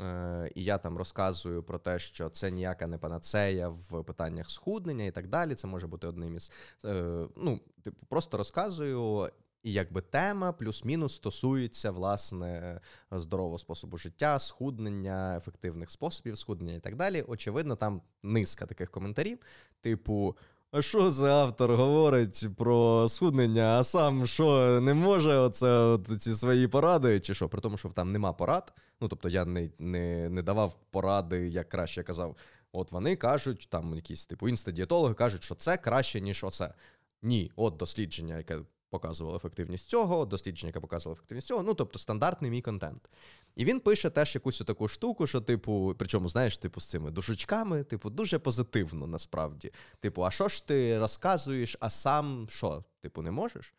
[0.00, 5.04] Е, І я там розказую про те, що це ніяка не панацея в питаннях схуднення
[5.04, 5.54] і так далі.
[5.54, 6.50] Це може бути одним із.
[6.84, 9.30] Е, ну, типу, просто розказую.
[9.62, 16.96] І якби тема плюс-мінус стосується власне здорового способу життя, схуднення, ефективних способів схуднення і так
[16.96, 17.22] далі.
[17.22, 19.38] Очевидно, там низка таких коментарів,
[19.80, 20.36] типу.
[20.70, 26.34] А що за автор говорить про схуднення, а сам що не може оце от ці
[26.34, 27.48] свої поради, чи що?
[27.48, 28.72] При тому, що там нема порад.
[29.00, 32.36] Ну тобто я не не, не давав поради, як краще казав.
[32.72, 36.74] От вони кажуть, там якісь типу інстадієтологи кажуть, що це краще, ніж оце.
[37.22, 38.58] Ні, от дослідження, яке
[38.90, 41.62] показувало ефективність цього, дослідження, яке показувало ефективність цього.
[41.62, 43.10] Ну, тобто стандартний мій контент.
[43.56, 47.84] І він пише теж якусь таку штуку, що, типу, причому, знаєш, типу, з цими душечками,
[47.84, 49.72] типу, дуже позитивно насправді.
[50.00, 52.84] Типу, а що ж ти розказуєш, а сам що?
[53.00, 53.74] Типу, не можеш?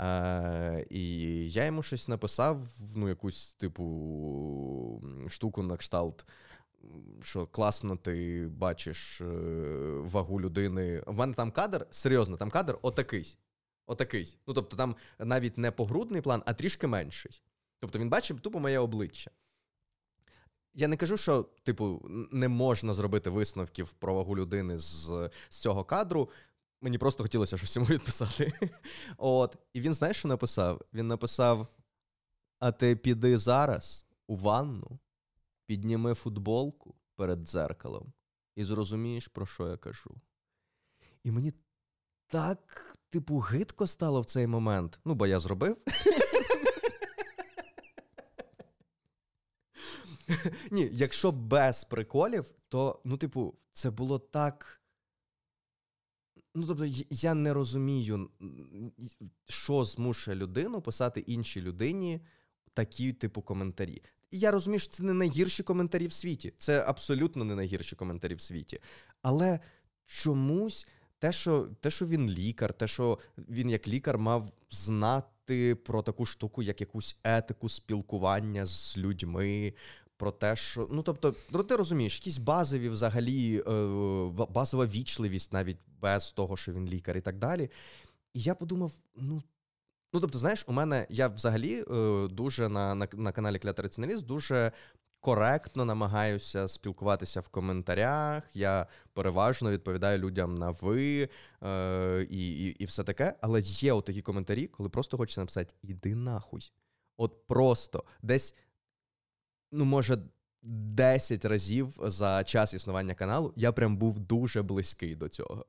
[0.00, 1.02] Е, І
[1.50, 2.60] я йому щось написав,
[2.96, 6.24] ну, якусь, типу, штуку на кшталт.
[7.22, 9.24] Що класно ти бачиш е,
[10.00, 11.02] вагу людини.
[11.06, 13.36] В мене там кадр, серйозно, там кадр отакий.
[13.86, 14.38] Отакий.
[14.46, 17.42] Ну, тобто, там навіть не погрудний план, а трішки менший.
[17.80, 19.30] Тобто він бачив тупо моє обличчя.
[20.74, 25.84] Я не кажу, що, типу, не можна зробити висновків про вагу людини з з цього
[25.84, 26.30] кадру.
[26.80, 28.52] Мені просто хотілося щось йому відписати.
[29.16, 29.56] От.
[29.72, 30.80] І він, знаєш, що написав?
[30.92, 31.66] Він написав:
[32.58, 34.98] А ти піди зараз у ванну,
[35.66, 38.12] підніми футболку перед дзеркалом
[38.56, 40.20] і зрозумієш, про що я кажу.
[41.24, 41.52] І мені
[42.26, 45.00] так, типу, гидко стало в цей момент.
[45.04, 45.76] Ну, бо я зробив.
[50.70, 54.80] Ні, якщо без приколів, то, ну, типу, це було так.
[56.54, 58.30] Ну, тобто, я не розумію,
[59.48, 62.20] що змушує людину писати іншій людині
[62.72, 64.02] такі, типу, коментарі.
[64.30, 66.54] я розумію, що це не найгірші коментарі в світі.
[66.58, 68.80] Це абсолютно не найгірші коментарі в світі.
[69.22, 69.60] Але
[70.06, 70.86] чомусь
[71.24, 76.26] те, що те, що він лікар, те, що він як лікар мав знати про таку
[76.26, 79.74] штуку, як якусь етику спілкування з людьми.
[80.16, 85.78] Про те, що ну тобто, ну, ти розумієш, якісь базові взагалі, е, базова вічливість навіть
[86.00, 87.70] без того, що він лікар, і так далі.
[88.32, 89.42] І я подумав: ну
[90.12, 94.72] ну тобто, знаєш, у мене я взагалі е, дуже на на, на каналі Раціоналіст дуже
[95.24, 98.56] коректно намагаюся спілкуватися в коментарях.
[98.56, 101.28] Я переважно відповідаю людям на ви
[101.62, 103.34] е, і, і і, все таке.
[103.40, 106.72] Але є отакі коментарі, коли просто хочеться написати Іди нахуй.
[107.16, 108.54] От просто десь,
[109.72, 110.18] ну, може.
[110.66, 115.66] 10 разів за час існування каналу я прям був дуже близький до цього.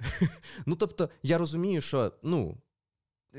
[0.66, 2.56] Ну, тобто, я розумію, що ну,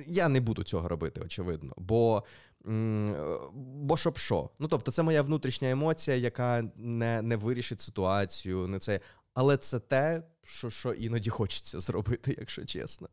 [0.07, 1.73] я не буду цього робити, очевидно.
[1.77, 2.23] Бо
[2.63, 4.49] Бо щоб що?
[4.59, 8.99] Ну тобто, це моя внутрішня емоція, яка не не вирішить ситуацію, не це.
[9.33, 13.09] Але це те, що що іноді хочеться зробити, якщо чесно.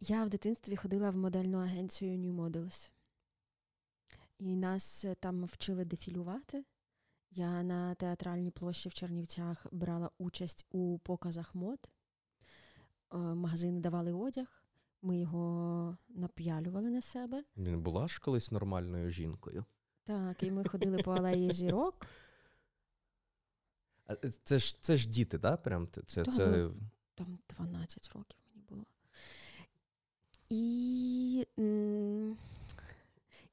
[0.00, 2.90] Я в дитинстві ходила в модельну агенцію New Models.
[4.38, 6.64] І нас е, там вчили дефілювати.
[7.30, 11.88] Я на театральній площі в Чернівцях брала участь у показах мод.
[13.14, 14.57] Е, Магазини давали одяг,
[15.02, 17.44] ми його нап'ялювали на себе.
[17.56, 19.64] Не була ж колись нормальною жінкою.
[20.04, 22.06] Так, і ми ходили по алеї зірок.
[24.10, 25.56] Е, це ж це ж діти, да?
[25.56, 26.34] Прям це, це, Так.
[26.34, 26.70] це...
[27.14, 28.84] Там 12 років мені було.
[30.48, 31.46] І,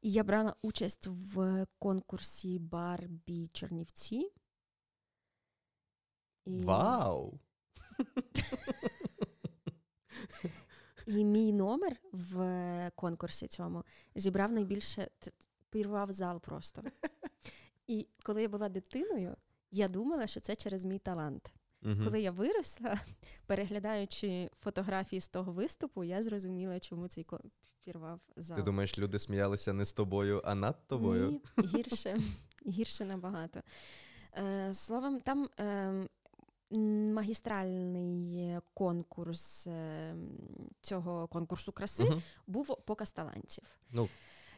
[0.02, 4.32] і я брала участь в конкурсі Барбі Чернівці.
[6.46, 7.40] І, Вау!
[11.06, 13.84] і мій номер в конкурсі цьому
[14.16, 15.08] зібрав найбільше
[15.70, 16.82] пірвав зал просто.
[17.88, 19.36] І коли я була дитиною,
[19.72, 21.54] я думала, що це через мій талант.
[21.82, 22.04] Мгм.
[22.06, 23.00] Коли я виросла,
[23.46, 27.40] переглядаючи фотографії з того виступу, я зрозуміла, чому цей ко-
[27.82, 28.58] впірвав зал.
[28.58, 31.30] Ти думаєш, люди сміялися не з тобою, а над тобою?
[31.30, 32.18] Ні, гірше,
[32.68, 33.62] гірше набагато.
[34.38, 36.10] Е, словом, там е, м,
[37.14, 40.16] магістральний конкурс е,
[40.82, 42.22] цього конкурсу краси Мгм.
[42.48, 43.64] був показ талантів.
[43.92, 44.10] Ну,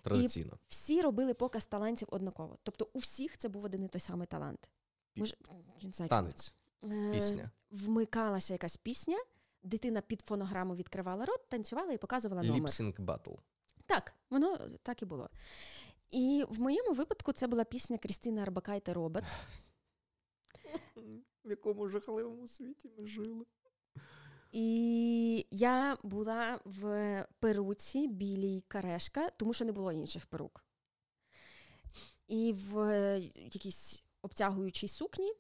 [0.02, 0.58] традиційно.
[0.68, 2.58] Всі робили показ талантів однаково.
[2.64, 4.70] Тобто у всіх це був один і той самий талант.
[5.16, 5.36] Може,
[5.84, 6.54] не знаю, Танець,
[6.84, 7.52] Е, пісня.
[7.72, 9.18] Вмикалася якась пісня,
[9.64, 12.62] дитина під фонограму відкривала рот, танцювала і показувала номер.
[12.62, 13.32] Lip sync battle.
[13.86, 15.30] Так, воно так і було.
[16.12, 19.24] І в моєму випадку це була пісня Крістіни Орбакайте Робот.
[21.48, 23.46] В якому жахливому світі ми жили.
[24.52, 30.64] І я була в перуці білій каре́шка, тому що не було інших перук.
[32.28, 35.34] І в е, якійсь обтягуючій сукні.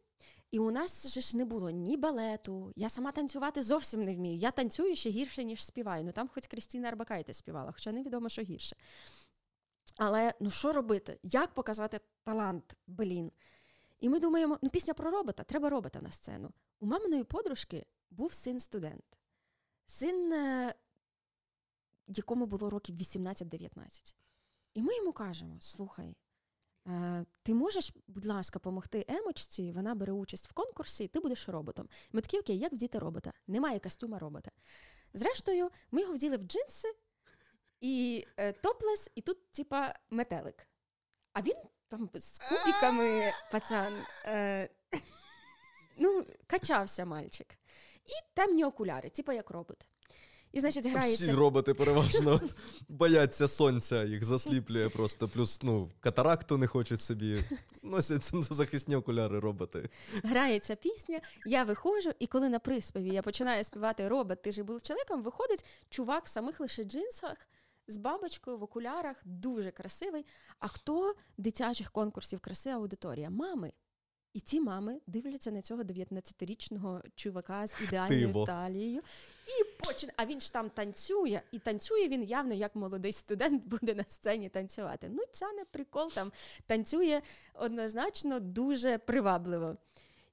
[0.51, 2.71] І у нас ж не було ні балету.
[2.75, 4.37] Я сама танцювати зовсім не вмію.
[4.37, 6.03] Я танцюю ще гірше, ніж співаю.
[6.03, 8.75] Ну там хоч Крістіна Арбакайте співала, хоча невідомо, що гірше.
[9.97, 11.19] Але ну що робити?
[11.23, 13.31] Як показати талант, блін?
[13.99, 16.53] І ми думаємо, ну пісня про робота, треба робота на сцену.
[16.79, 19.19] У маминої подружки був син студент.
[19.85, 20.73] Син, е,
[22.07, 24.15] якому було років 18-19.
[24.73, 26.17] І ми йому кажемо: слухай,
[26.87, 31.89] е, ти можеш, будь ласка, допомогти Емочці, вона бере участь в конкурсі, ти будеш роботом.
[32.11, 33.33] Ми такі, окей, як вдіти робота?
[33.47, 34.51] Немає костюма робота.
[35.13, 36.93] Зрештою, ми його вділи в джинси
[37.81, 40.67] і е, топлес, і тут, типа, метелик.
[41.33, 41.55] А він
[41.89, 43.93] там з кубиками, пацан.
[44.25, 44.69] Е,
[45.97, 47.47] ну, качався мальчик.
[48.05, 49.87] І темні окуляри, типа як робот.
[50.51, 52.41] І, значить, Всі роботи переважно
[52.87, 55.27] бояться сонця, їх засліплює просто.
[55.27, 57.43] Плюс ну, катаракту не хочуть собі.
[57.83, 59.89] Носять захисні окуляри роботи.
[60.23, 64.81] грається пісня, я виходжу, і коли на приспіві я починаю співати робот, ти ж був
[64.81, 67.37] чоловіком, виходить чувак в самих лише джинсах.
[67.87, 70.25] З бабочкою в окулярах, дуже красивий.
[70.59, 73.29] А хто дитячих конкурсів краси аудиторія?
[73.29, 73.71] Мами.
[74.33, 78.45] І ці мами дивляться на цього 19-річного чувака з ідеальною Активо.
[78.45, 79.01] талією.
[79.47, 80.09] І почин...
[80.15, 84.49] А він ж там танцює, і танцює він явно як молодий студент буде на сцені
[84.49, 85.09] танцювати.
[85.09, 86.31] Ну, ця не прикол там
[86.65, 87.21] танцює
[87.53, 89.77] однозначно дуже привабливо.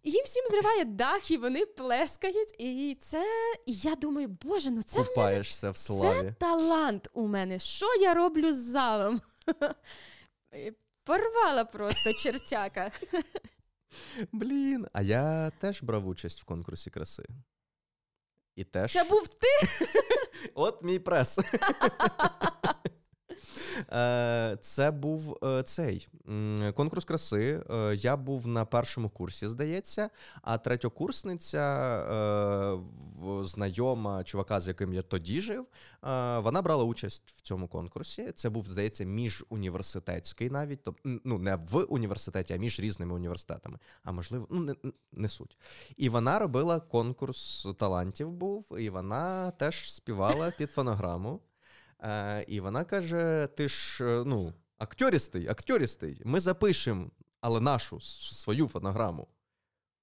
[0.04, 2.54] І їм всім зриває дах, і вони плескають.
[2.58, 3.24] І це.
[3.66, 7.58] І я думаю, боже, ну це в Ковпаєшся в це талант у мене.
[7.58, 9.20] Що я роблю з залом?
[11.04, 12.90] Порвала просто чертяка.
[14.32, 17.24] Блін, а я теж брав участь в конкурсі краси.
[18.56, 18.92] І теж.
[18.92, 19.68] Це був ти.
[20.54, 21.38] От мій прес.
[23.92, 26.08] Е, Це був е, цей
[26.74, 27.62] конкурс краси.
[27.70, 30.10] Е, Я був на першому курсі, здається,
[30.42, 31.64] а третьокурсниця,
[33.42, 35.66] знайома чувака, з яким я тоді жив,
[36.42, 38.32] вона брала участь в цьому конкурсі.
[38.34, 43.78] Це був, здається, міжуніверситетський навіть, тобто, ну не в університеті, а між різними університетами.
[44.02, 44.74] А можливо, ну не,
[45.12, 45.56] не суть.
[45.96, 51.40] І вона робила конкурс талантів був, і вона теж співала під фонограму.
[52.04, 56.22] Е, і вона каже: ти ж е, ну, актьорістий, актьорістий.
[56.24, 59.28] Ми запишемо, але нашу свою фонограму.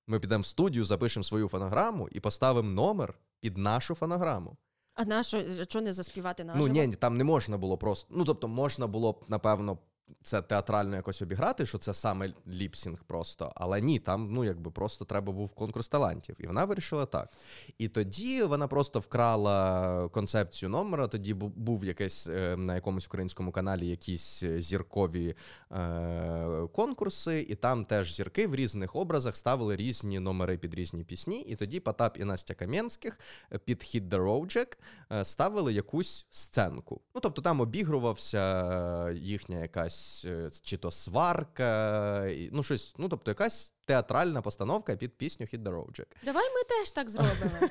[0.08, 4.58] Ми підемо в студію, запишемо свою фонограму і поставимо номер під нашу фонограму.
[4.94, 8.14] А на що, що не заспівати Ну ні, ні, там не можна було просто.
[8.18, 9.78] Ну тобто, можна було б, напевно,
[10.22, 13.52] це театрально якось обіграти, що це саме lip sync просто.
[13.56, 16.36] Але ні, там ну якби просто треба був конкурс талантів.
[16.40, 17.30] І вона вирішила так.
[17.78, 21.08] І тоді вона просто вкрала концепцію номера.
[21.08, 25.36] Тоді був якийсь е, на якомусь українському каналі якісь зіркові
[25.72, 31.42] е, конкурси, і там теж зірки в різних образах ставили різні номери під різні пісні.
[31.42, 33.20] І тоді Потап і Настя Кам'янських
[33.66, 34.76] під Hit the Road
[35.24, 37.02] ставили якусь сценку.
[37.16, 43.32] Ну тобто там обігрувався їхня якась якась е, чи то сварка, ну щось, ну тобто
[43.32, 46.08] якась театральна постановка під пісню Hit the Road Jack.
[46.26, 47.70] Давай ми теж так зробимо.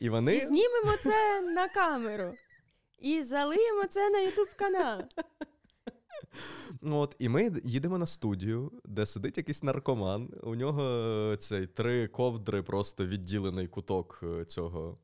[0.00, 0.36] І вони...
[0.36, 2.34] І знімемо це на камеру.
[2.98, 5.02] І залиємо це на Ютуб канал.
[6.80, 10.30] Ну от, І ми їдемо на студію, де сидить якийсь наркоман.
[10.42, 14.98] У нього цей три ковдри, просто відділений куток е, цього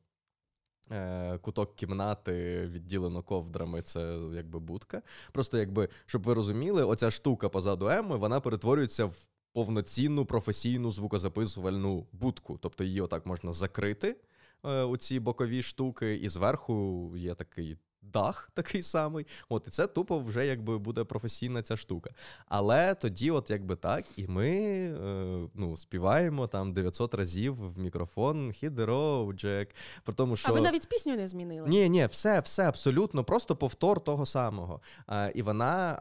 [1.41, 5.01] куток кімнати відділено ковдрами, це якби будка.
[5.31, 12.07] Просто, якби, щоб ви розуміли, оця штука позаду Еми, вона перетворюється в повноцінну професійну звукозаписувальну
[12.11, 12.57] будку.
[12.61, 14.17] Тобто її отак можна закрити,
[14.63, 19.27] оці бокові штуки, і зверху є такий дах такий самий.
[19.49, 22.09] От і це тупо вже якби буде професійна ця штука.
[22.47, 28.49] Але тоді, от якби так, і ми е, ну, співаємо там 900 разів в мікрофон
[28.49, 29.75] «Hit Джек.
[30.03, 30.49] Про тому, що...
[30.49, 31.69] А ви навіть пісню не змінили?
[31.69, 34.81] Ні, ні, все, все абсолютно, просто повтор того самого.
[35.09, 35.99] Е, і вона,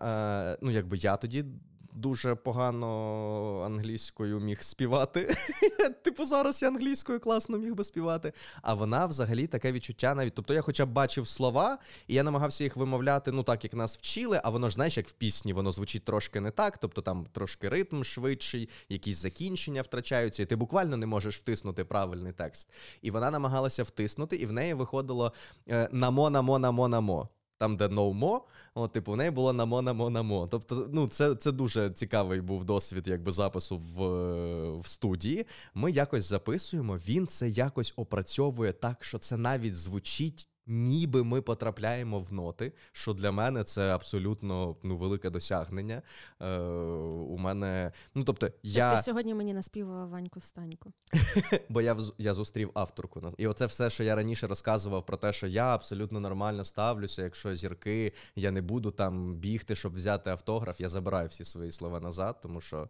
[0.54, 1.44] е, ну якби я тоді
[1.92, 5.36] дуже погано англійською міг співати.
[6.02, 8.32] Типу, зараз я англійською класно міг би співати.
[8.62, 10.34] А вона взагалі таке відчуття навіть.
[10.34, 11.78] Тобто я хоча б бачив слова,
[12.08, 15.08] і я намагався їх вимовляти, ну так, як нас вчили, а воно ж знаєш, як
[15.08, 16.78] в пісні, воно звучить трошки не так.
[16.78, 22.32] Тобто там трошки ритм швидший, якісь закінчення втрачаються, і ти буквально не можеш втиснути правильний
[22.32, 22.68] текст.
[23.02, 25.32] І вона намагалася втиснути, і в неї виходило
[25.68, 27.28] е, намо, намо, намо, намо
[27.60, 30.48] там, де no more, типу, в неї було намо, намо, намо.
[30.50, 35.46] Тобто, ну, це це дуже цікавий був досвід якби запису в в студії.
[35.74, 42.20] Ми якось записуємо, він це якось опрацьовує так, що це навіть звучить ніби ми потрапляємо
[42.20, 46.02] в ноти, що для мене це абсолютно ну, велике досягнення.
[46.40, 48.96] Е, У мене, ну тобто, я...
[48.96, 50.92] Ти сьогодні мені наспівував Ваньку Встаньку.
[51.68, 53.22] Бо я я зустрів авторку.
[53.38, 57.22] І оце все, що я раніше розказував про те, що я абсолютно нормально ставлюся.
[57.22, 60.80] Якщо зірки, я не буду там бігти, щоб взяти автограф.
[60.80, 62.88] Я забираю всі свої слова назад, тому що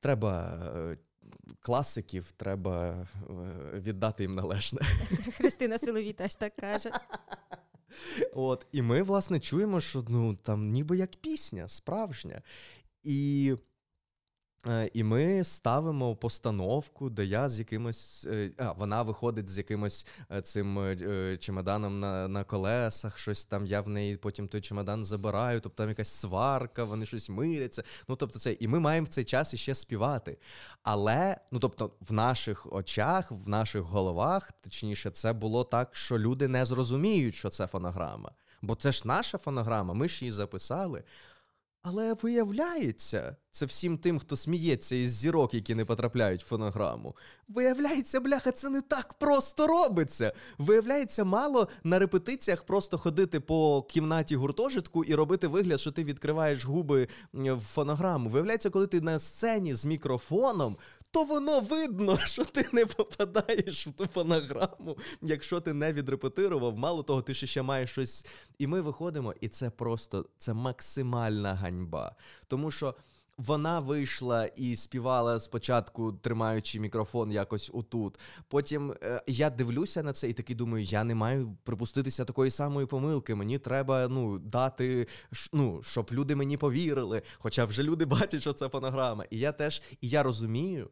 [0.00, 0.98] треба е,
[1.60, 3.34] класиків треба е,
[3.80, 4.80] віддати їм належне.
[5.36, 6.90] Христина Силові теж так каже.
[8.34, 12.42] От, І ми, власне, чуємо, що ну, там ніби як пісня справжня.
[13.02, 13.54] І
[14.92, 18.26] і ми ставимо постановку, де я з якимось.
[18.30, 20.96] Е, а, вона виходить з якимось е, цим
[21.38, 25.88] чемоданом на на колесах, щось там я в неї потім той чемодан забираю, тобто там
[25.88, 27.82] якась сварка, вони щось миряться.
[28.08, 30.38] Ну, тобто, це, І ми маємо в цей час іще співати.
[30.82, 36.48] Але, ну тобто, в наших очах, в наших головах, точніше, це було так, що люди
[36.48, 38.32] не зрозуміють, що це фонограма.
[38.62, 41.02] Бо це ж наша фонограма, ми ж її записали.
[41.82, 47.16] Але виявляється, це всім тим, хто сміється із зірок, які не потрапляють в фонограму.
[47.48, 50.32] Виявляється, бляха, це не так просто робиться.
[50.58, 56.64] Виявляється, мало на репетиціях просто ходити по кімнаті гуртожитку і робити вигляд, що ти відкриваєш
[56.64, 58.30] губи в фонограму.
[58.30, 60.76] Виявляється, коли ти на сцені з мікрофоном,
[61.10, 66.78] то воно видно, що ти не попадаєш в ту фонограму, якщо ти не відрепетирував.
[66.78, 68.26] Мало того, ти ще маєш щось.
[68.58, 72.14] І ми виходимо, і це просто це максимальна ганьба.
[72.48, 72.94] Тому що.
[73.46, 78.18] Вона вийшла і співала спочатку, тримаючи мікрофон якось отут.
[78.48, 82.86] Потім е, я дивлюся на це і такий думаю, я не маю припуститися такої самої
[82.86, 83.34] помилки.
[83.34, 85.06] Мені треба ну, дати,
[85.52, 87.22] ну, щоб люди мені повірили.
[87.38, 89.24] Хоча вже люди бачать, що це фонограма.
[89.30, 90.90] І я теж і я розумію,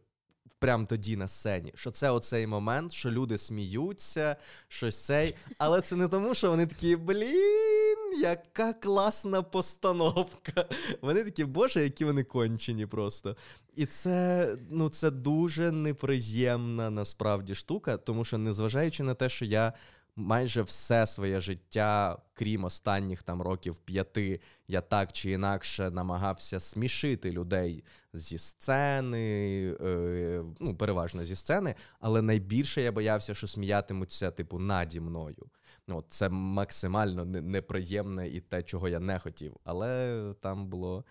[0.59, 4.36] прямо тоді на сцені, що це оцей момент, що люди сміються,
[4.68, 10.64] щось цей, але це не тому, що вони такі, блін, яка класна постановка.
[11.00, 13.36] Вони такі, боже, які вони кончені просто.
[13.76, 19.72] І це ну, це дуже неприємна насправді штука, тому що, незважаючи на те, що я
[20.18, 27.32] майже все своє життя, крім останніх там років п'яти, я так чи інакше намагався смішити
[27.32, 34.58] людей зі сцени, е, ну, переважно зі сцени, але найбільше я боявся, що сміятимуться, типу,
[34.58, 35.50] наді мною.
[35.88, 39.56] Ну, Це максимально неприємне і те, чого я не хотів.
[39.64, 41.04] Але там було.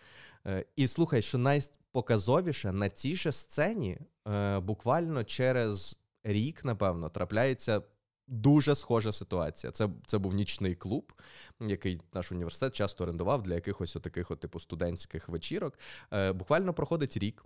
[0.48, 7.82] Е, і слухай, що найпоказовіше на цій же сцені, е, буквально через рік, напевно, трапляється
[8.28, 9.72] Дуже схожа ситуація.
[9.72, 11.14] Це це був нічний клуб,
[11.60, 15.80] який наш університет часто орендував для якихось таких от, типу студентських вечірок.
[16.14, 17.46] Е, Буквально проходить рік.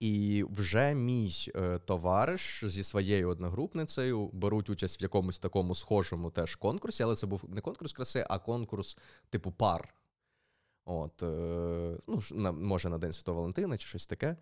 [0.00, 6.56] І вже мій е, товариш зі своєю одногрупницею беруть участь в якомусь такому схожому теж
[6.56, 8.98] конкурсі, але це був не конкурс краси, а конкурс
[9.30, 9.94] типу пар.
[10.84, 11.26] От, е,
[12.06, 14.36] ну, Може на День Святого Валентина чи щось таке.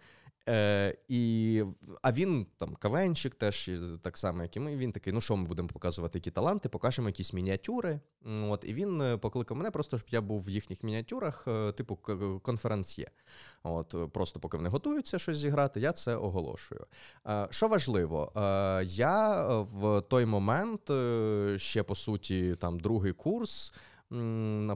[0.49, 1.65] Е, і,
[2.03, 3.71] А він там кавенчик, теж
[4.03, 4.77] так само, як і ми.
[4.77, 8.01] Він такий: ну що ми будемо показувати, які таланти, покажемо якісь мініатюри.
[8.43, 11.97] От, І він е, покликав мене, просто щоб я був в їхніх мініатюрах, е, типу
[12.43, 13.11] конференціє.
[13.63, 16.87] От, Просто поки вони готуються щось зіграти, я це оголошую.
[17.27, 20.83] Е, що важливо, е, я в той момент
[21.61, 23.73] ще по суті там другий курс.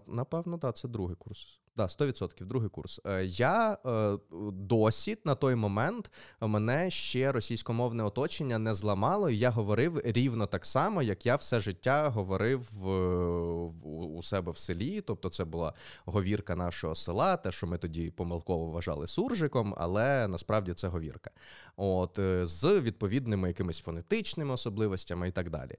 [0.07, 1.61] Напевно, так, це другий курс.
[1.77, 3.01] Да, 100%, другий курс.
[3.05, 4.19] Е, я е,
[4.53, 6.11] досі на той момент
[6.41, 11.61] мене ще російськомовне оточення не зламало, і я говорив рівно так само, як я все
[11.61, 12.87] життя говорив
[14.17, 15.01] у себе в селі.
[15.01, 15.75] Тобто, це була
[16.05, 21.31] говірка нашого села, те, що ми тоді помилково вважали суржиком, але насправді це говірка.
[21.77, 25.77] От е, з відповідними якимись фонетичними особливостями і так далі.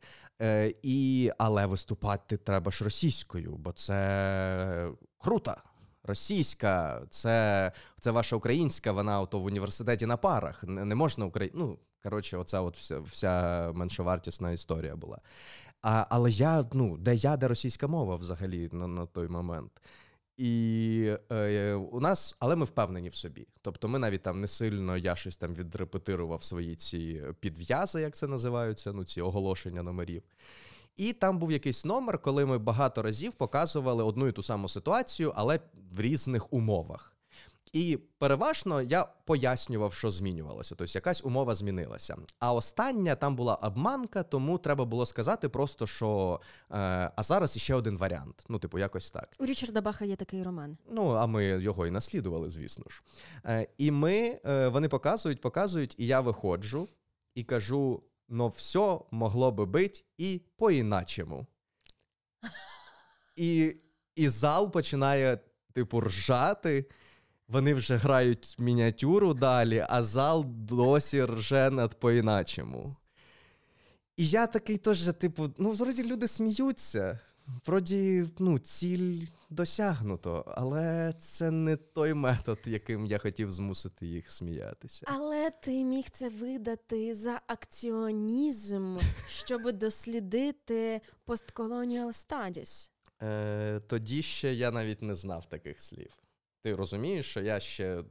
[0.84, 5.56] І, Але виступати треба ж російською, бо це круто
[6.08, 10.64] російська, це це ваша українська, вона ото в університеті на парах.
[10.64, 11.52] Не, не можна Украї...
[11.56, 15.18] Ну, коротше, оця от вся вся меншовартісна історія була.
[15.82, 19.82] А, Але я, ну, де я, де російська мова взагалі на, на той момент.
[20.38, 23.48] І е, у нас, але ми впевнені в собі.
[23.62, 28.28] Тобто, ми навіть там не сильно я щось там відрепетирував свої ці підв'язи, як це
[28.28, 30.24] називаються, ну ці оголошення номерів.
[30.98, 35.34] І там був якийсь номер, коли ми багато разів показували одну і ту саму ситуацію,
[35.36, 35.60] але
[35.92, 37.18] в різних умовах.
[37.74, 42.16] І переважно я пояснював, що змінювалося, тобто якась умова змінилася.
[42.40, 46.42] А остання там була обманка, тому треба було сказати просто, що
[46.72, 46.76] е,
[47.16, 48.46] а зараз іще один варіант.
[48.50, 49.30] Ну, типу, якось так.
[49.40, 50.78] У Річарда Баха є такий роман.
[50.92, 53.02] Ну, а ми його і наслідували, звісно ж.
[53.46, 56.88] Е, І ми е, вони показують, показують, і я виходжу
[57.36, 61.48] і кажу: но все могло би бути і по-іначому.
[63.36, 63.76] І
[64.16, 65.40] і зал починає,
[65.74, 66.86] типу, ржати.
[67.48, 72.96] Вони вже грають мініатюру далі, а зал досі рже над по-іначому.
[74.18, 77.20] І я такий теж, типу, ну, вроді люди сміються.
[77.66, 85.06] Вроді, ну, ціль досягнуто, але це не той метод, яким я хотів змусити їх сміятися.
[85.10, 88.98] Але ти міг це видати за акціонізм,
[89.30, 92.92] щоб дослідити постколоніал стадіс.
[93.24, 96.18] Е, Тоді ще я навіть не знав таких слів.
[96.64, 98.04] Ти розумієш, що я ще.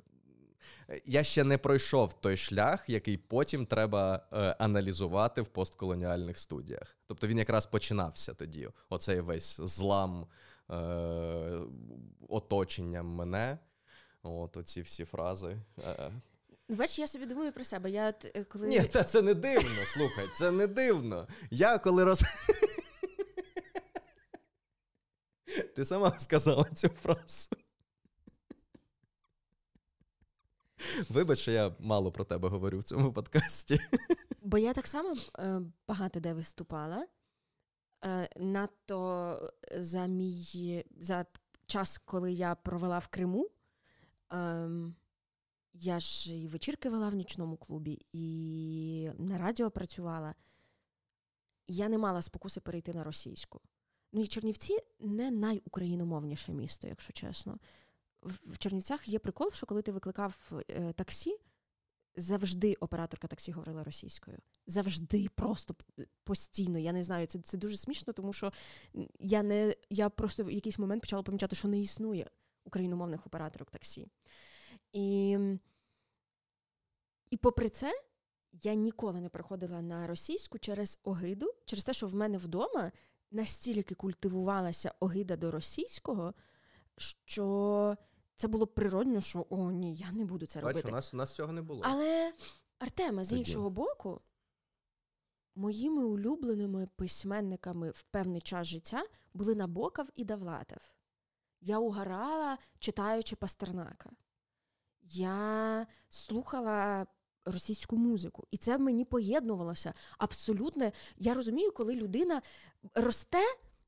[1.05, 6.97] Я ще не пройшов той шлях, який потім треба е, аналізувати в постколоніальних студіях.
[7.07, 8.69] Тобто він якраз починався тоді.
[8.89, 10.27] Оцей весь злам
[10.71, 10.75] е,
[12.29, 13.59] оточенням мене.
[14.23, 15.57] От оці всі фрази.
[15.85, 16.11] Е.
[16.69, 17.91] Бач, я собі думаю про себе.
[17.91, 18.67] Я е, коли...
[18.67, 19.85] Ні, та це не дивно.
[19.85, 21.29] Слухай, це не дивно.
[21.51, 22.23] Я коли роз.
[25.77, 27.49] Ти сама сказала цю фразу.
[31.09, 33.81] Вибач, що я мало про тебе говорю в цьому подкасті.
[34.43, 37.07] Бо я так само е, багато де виступала.
[38.05, 41.27] Е, надто за мій за
[41.67, 43.49] час, коли я провела в Криму,
[44.33, 44.69] е,
[45.75, 50.35] я ж і вечірки вела в нічному клубі, і на радіо працювала.
[51.69, 53.61] Я не мала спокуси перейти на російську.
[54.13, 57.59] Ну і Чернівці не найукраїномовніше місто, якщо чесно.
[58.23, 61.37] В Чернівцях є прикол, що коли ти викликав е, таксі,
[62.17, 64.39] завжди операторка таксі говорила російською.
[64.67, 65.75] Завжди, просто
[66.25, 66.79] постійно.
[66.79, 68.53] Я не знаю, це це дуже смішно, тому що
[69.19, 72.27] я не я просто в якийсь момент почала помічати, що не існує
[72.65, 74.09] україномовних операторок таксі.
[74.93, 75.39] І,
[77.31, 78.03] І попри це,
[78.53, 82.93] я ніколи не приходила на російську через огиду, через те, що в мене вдома
[83.31, 86.35] настільки культивувалася огида до російського,
[86.97, 87.97] що
[88.37, 90.89] це було природно, що о, ні, я не буду це Бачу, робити.
[90.89, 91.83] у нас у нас цього не було.
[91.85, 92.33] Але
[92.79, 94.21] Артема, з іншого боку,
[95.55, 100.79] моїми улюбленими письменниками в певний час життя були Набоков і Давлатов.
[101.61, 104.11] Я угорала, читаючи Пастернака.
[105.03, 107.07] Я слухала
[107.45, 110.91] російську музику, і це мені поєднувалося абсолютно.
[111.17, 112.43] Я розумію, коли людина
[112.95, 113.43] росте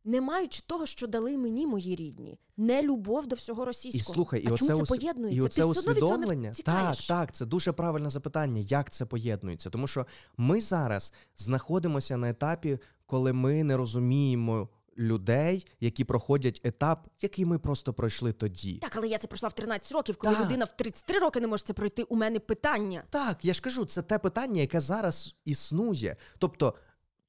[0.09, 4.13] не маючи того, що дали мені мої рідні, не любов до всього російського.
[4.13, 5.39] І слухай, і а оце чому це поєднується?
[5.39, 6.53] І Ти оце не усвідомлення.
[6.65, 9.71] Так, так, це дуже правильне запитання, як це поєднується.
[9.71, 10.07] Тому що
[10.37, 17.59] ми зараз знаходимося на етапі, коли ми не розуміємо людей, які проходять етап, який ми
[17.59, 18.75] просто пройшли тоді.
[18.75, 20.45] Так, але я це пройшла в 13 років, коли Так.
[20.45, 22.03] людина в 33 роки не може це пройти.
[22.03, 23.03] У мене питання.
[23.11, 26.17] Так, я ж кажу, це те питання, яке зараз існує.
[26.39, 26.75] Тобто.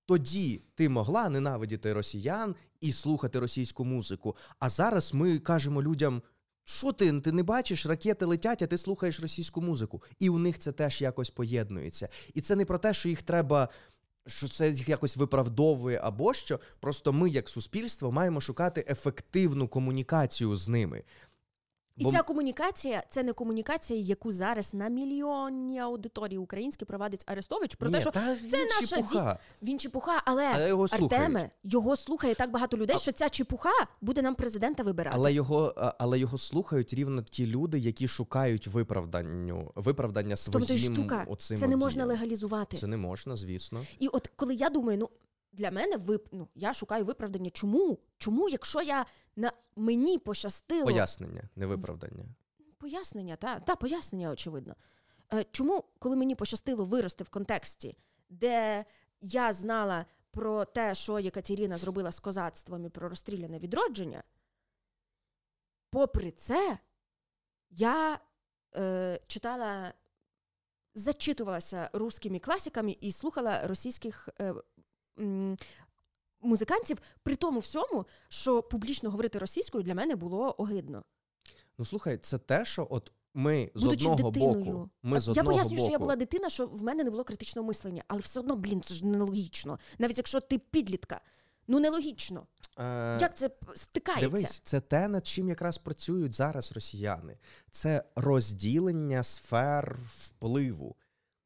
[0.10, 4.36] Тоді ти могла ненавидіти росіян і слухати російську музику.
[4.60, 6.22] А зараз ми кажемо людям:
[6.64, 10.04] що ти, ти не бачиш, ракети летять, а ти слухаєш російську музику.
[10.20, 12.10] І у них це теж якось поєднується.
[12.34, 13.70] І це не про те, що їх треба,
[14.28, 16.60] що це їх якось виправдовує або що.
[16.80, 21.04] Просто ми, як суспільство, маємо шукати ефективну комунікацію з ними.
[22.00, 27.76] І Бо- ця комунікація це не комунікація, яку зараз на мільйонні аудиторії українські провадить Арестович.
[27.76, 29.32] Про те, що та це він наша чепуха.
[29.32, 30.88] дійс- він чепуха, але, Але його.
[30.92, 35.16] Артеме його слухає так багато людей, А- що ця чепуха буде нам президента вибирати.
[35.20, 41.26] Але його, але його слухають рівно ті люди, які шукають виправданню, виправдання своїм то штука,
[41.28, 42.10] оцим це не можна діям.
[42.10, 42.78] легалізувати.
[42.78, 43.82] Це не можна, звісно.
[44.00, 45.10] І от коли я думаю, ну
[45.54, 46.28] для мене вип...
[46.32, 47.50] ну, я шукаю виправдання.
[47.50, 47.98] Чому?
[48.18, 49.06] Чому, якщо я
[49.40, 52.26] на мені пощастило Пояснення, не виправдання.
[52.78, 54.76] пояснення, та, та пояснення, очевидно.
[55.34, 57.98] Е, чому, коли мені пощастило вирости в контексті,
[58.30, 58.86] де
[59.22, 64.24] я знала про те, що Єкатеріна зробила з козацтвом і про розстріляне відродження,
[65.90, 66.78] попри це,
[67.70, 68.20] я
[68.76, 69.94] е, читала,
[70.96, 74.54] зачитувалася русскими класиками і слухала російських е,
[75.20, 75.58] м,
[76.42, 81.04] музикантів, при тому всьому, що публічно говорити російською для мене було огидно.
[81.78, 84.64] Ну слухай, це те, що от ми з Будучи одного дитиною.
[84.66, 84.90] боку.
[85.04, 85.84] Ми з я одного пояснюю, боку.
[85.86, 88.82] що я була дитина, що в мене не було критичного мислення, але все одно, блін,
[88.82, 89.80] це ж нелогічно.
[90.00, 91.22] Навіть якщо ти підлітка,
[91.68, 92.48] ну нелогічно.
[92.80, 94.30] Е, Як це стикається?
[94.30, 97.38] Дивись, це те, над чим якраз працюють зараз росіяни.
[97.72, 100.96] Це розділення сфер впливу.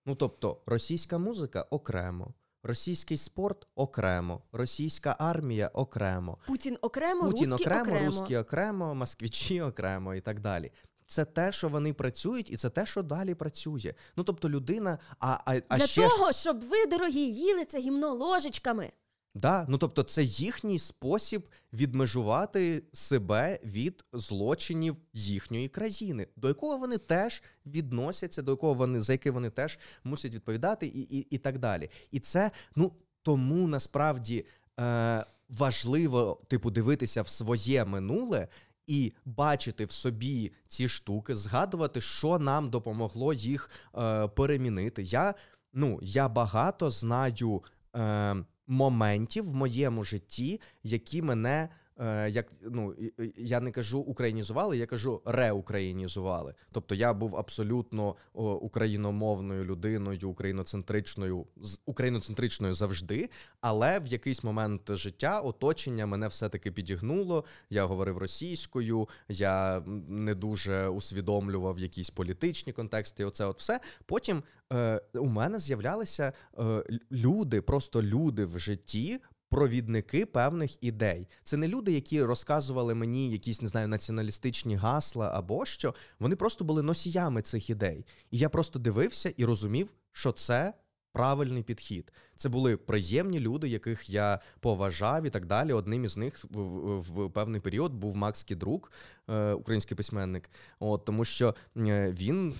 [0.05, 2.33] Ну тобто, російська музика окремо,
[2.63, 6.37] російський спорт окремо, російська армія окремо.
[6.47, 8.05] Путін окремо, Путін русський окремо, окремо.
[8.05, 10.71] русські окремо, москвичі окремо і так далі.
[11.05, 13.93] Це те, що вони працюють, і це те, що далі працює.
[14.15, 18.13] Ну тобто, людина, а, а, а Для ще того, щоб ви, дорогі, їли це гімно
[18.13, 18.91] ложечками.
[19.35, 26.97] Да, ну тобто, це їхній спосіб відмежувати себе від злочинів їхньої країни, до якого вони
[26.97, 31.59] теж відносяться, до якого вони за який вони теж мусять відповідати, і, і, і так
[31.59, 31.89] далі.
[32.11, 34.45] І це ну тому насправді
[34.79, 38.47] е, важливо, типу, дивитися в своє минуле.
[38.87, 45.03] І бачити в собі ці штуки, згадувати, що нам допомогло їх е, перемінити.
[45.03, 45.33] Я
[45.73, 47.63] ну я багато знаю
[47.95, 48.35] е,
[48.67, 51.69] моментів в моєму житті, які мене.
[51.99, 52.95] Е, Як ну
[53.37, 56.53] я не кажу українізували, я кажу реукраїнізували.
[56.71, 63.29] Тобто я був абсолютно україномовною людиною, україноцентричною, з- україноцентричною завжди.
[63.61, 67.43] Але в якийсь момент життя оточення мене все-таки підігнуло.
[67.69, 73.25] Я говорив російською, я не дуже усвідомлював якісь політичні контексти.
[73.25, 73.79] Оце от все.
[74.05, 79.19] Потім е, у мене з'являлися е, люди, просто люди в житті.
[79.53, 81.27] Провідники певних ідей.
[81.43, 85.95] Це не люди, які розказували мені якісь не знаю націоналістичні гасла або що.
[86.19, 88.05] Вони просто були носіями цих ідей.
[88.31, 90.73] І я просто дивився і розумів, що це
[91.11, 92.13] правильний підхід.
[92.35, 95.73] Це були приємні люди, яких я поважав і так далі.
[95.73, 98.91] Одним із них в, в, в певний період був Макс Кідрук,
[99.29, 100.49] е, український письменник.
[100.79, 102.53] От тому, що е, він.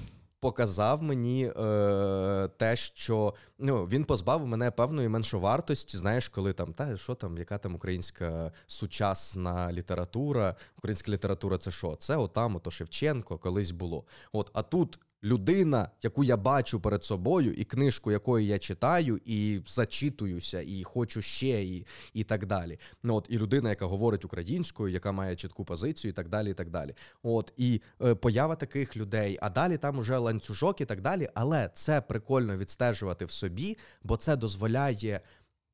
[0.44, 5.98] Показав мені е, те, що ну він позбавив мене певної меншовартості.
[5.98, 10.56] Знаєш, коли там та що там, яка там українська сучасна література?
[10.78, 11.96] Українська література це що?
[11.96, 14.04] Це отам, ото Шевченко колись було.
[14.32, 19.62] От а тут людина, яку я бачу перед собою, і книжку, якої я читаю, і
[19.68, 22.80] зачитуюся, і хочу ще, і, і так далі.
[23.04, 26.52] Ну от і людина, яка говорить українською, яка має чітку позицію, і так далі.
[26.52, 26.94] І так далі.
[27.24, 31.30] От і е, поява таких людей, а далі там уже ланцюжок і так далі.
[31.34, 35.22] Але це прикольно відстежувати в собі, бо це дозволяє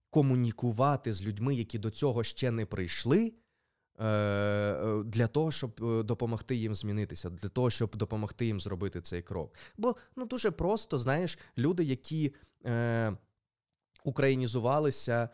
[0.09, 3.33] комунікувати з людьми, які до цього ще не прийшли.
[3.99, 9.01] Е, е, Для того, щоб е, допомогти їм змінитися, для того, щоб допомогти їм зробити
[9.01, 9.53] цей крок.
[9.77, 12.33] Бо ну дуже просто, знаєш, люди, які
[12.65, 13.13] е,
[14.03, 15.29] українізувалися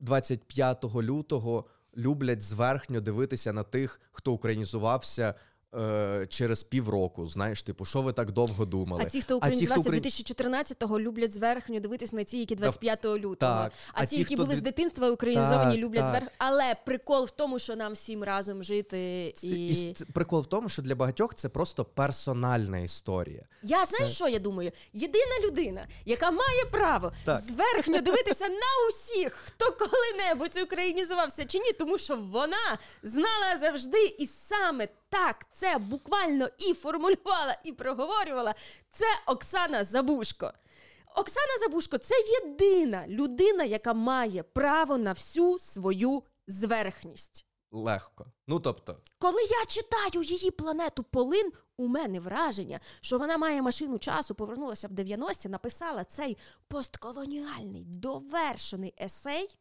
[0.00, 1.64] 25 лютого,
[1.96, 5.34] люблять зверхньо дивитися на тих, хто українізувався
[5.78, 7.28] е, через півроку.
[7.28, 9.02] Знаєш, типу, що ви так довго думали?
[9.06, 13.34] А ті, хто українізувався 2014-го, люблять зверхню дивитись на ті, які 25 лютого.
[13.36, 13.72] Так.
[13.92, 16.08] А, А ті, ті, які хто були з дитинства українізовані, Так, люблять так.
[16.10, 16.28] зверхню.
[16.38, 19.66] Але прикол в тому, що нам всім разом жити і.
[19.68, 23.42] і прикол в тому, що для багатьох це просто персональна історія.
[23.62, 24.72] Я Це- знаєш, що я думаю?
[24.92, 27.40] Єдина людина, яка має право Так.
[27.40, 34.26] зверхньо дивитися на усіх, хто коли-небудь українізувався чи ні, тому що вона знала завжди і
[34.26, 38.54] саме так це буквально і формулювала, і проговорювала.
[38.90, 40.52] Це Оксана Забушко.
[41.16, 47.46] Оксана Забушко це єдина людина, яка має право на всю свою зверхність.
[47.70, 48.26] Легко.
[48.46, 53.98] Ну тобто, Коли я читаю її планету Полин, у мене враження, що вона має машину
[53.98, 56.36] часу, повернулася в 90-ті, написала цей
[56.68, 59.58] постколоніальний довершений есей.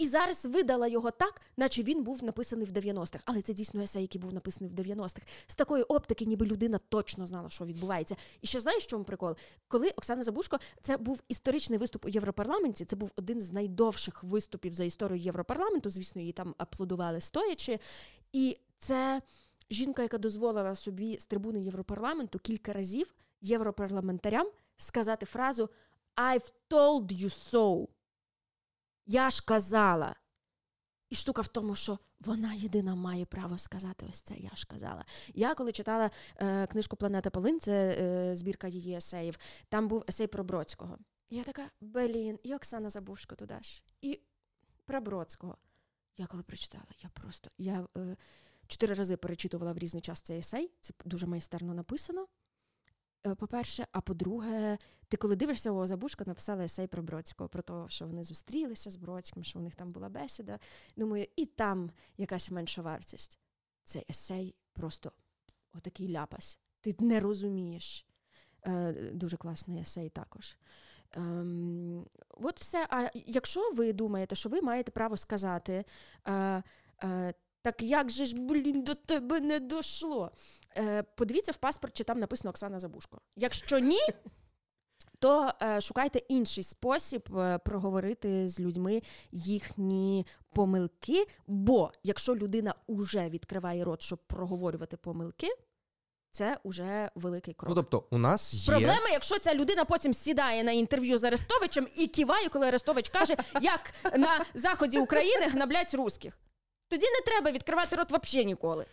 [0.00, 3.22] І зараз видала його так, наче він був написаний в 90-х.
[3.24, 5.22] Але це дійсно есей, який був написаний в 90-х.
[5.46, 8.16] З такої оптики, ніби людина точно знала, що відбувається.
[8.40, 9.34] І ще знаєш, чому прикол?
[9.68, 12.84] Коли Оксана Забушко, це був історичний виступ у Європарламенті.
[12.84, 15.90] Це був один з найдовших виступів за історію Європарламенту.
[15.90, 17.78] Звісно, її там аплодували стоячи.
[18.32, 19.22] І це
[19.70, 24.46] жінка, яка дозволила собі з трибуни Європарламенту кілька разів європарламентарям
[24.76, 25.70] сказати фразу
[26.16, 27.86] I've told you so.
[29.06, 30.14] Я ж казала.
[31.08, 34.34] І штука в тому, що вона єдина має право сказати ось це.
[34.34, 35.04] Я ж казала.
[35.34, 39.38] Я коли читала е, книжку Планета Полин, це е, збірка її есеїв,
[39.68, 40.98] там був есей про Бродського.
[41.28, 44.20] І я така, блін, і Оксана Забушко туди ж, і
[44.84, 45.56] про Бродського.
[46.16, 48.16] Я коли прочитала, я просто я е,
[48.66, 50.70] чотири рази перечитувала в різний час цей есей.
[50.80, 52.26] Це дуже майстерно написано.
[53.26, 57.74] Е, По-перше, а по-друге, ти коли дивишся у Забушко, написала есей про Бродського, про те,
[57.88, 60.58] що вони зустрілися з Бродським, що у них там була бесіда.
[60.96, 63.38] Думаю, і там якась менша вартість.
[63.84, 65.12] Цей есей просто
[65.74, 66.58] отакий ляпас.
[66.80, 68.06] Ти не розумієш.
[68.66, 70.56] Е, дуже класний есей також.
[71.12, 72.86] Ем, от все.
[72.90, 75.84] А якщо ви думаєте, що ви маєте право сказати,
[76.26, 76.62] е,
[77.02, 80.30] е, так як же ж, блін, до тебе не дійшло?
[80.76, 83.20] Е, подивіться в паспорт, чи там написано Оксана Забушко.
[83.36, 84.00] Якщо ні,
[85.18, 89.02] то е, шукайте інший спосіб е, проговорити з людьми
[89.32, 91.26] їхні помилки.
[91.46, 95.48] Бо якщо людина уже відкриває рот, щоб проговорювати помилки,
[96.30, 97.68] це вже великий крок.
[97.68, 101.88] ну тобто, у нас є Проблема, якщо ця людина потім сідає на інтерв'ю з Арестовичем
[101.96, 106.38] і киває, коли Арестович каже, як на заході України гнаблять русських.
[106.90, 108.86] Тоді не треба відкривати рот взагалі ніколи.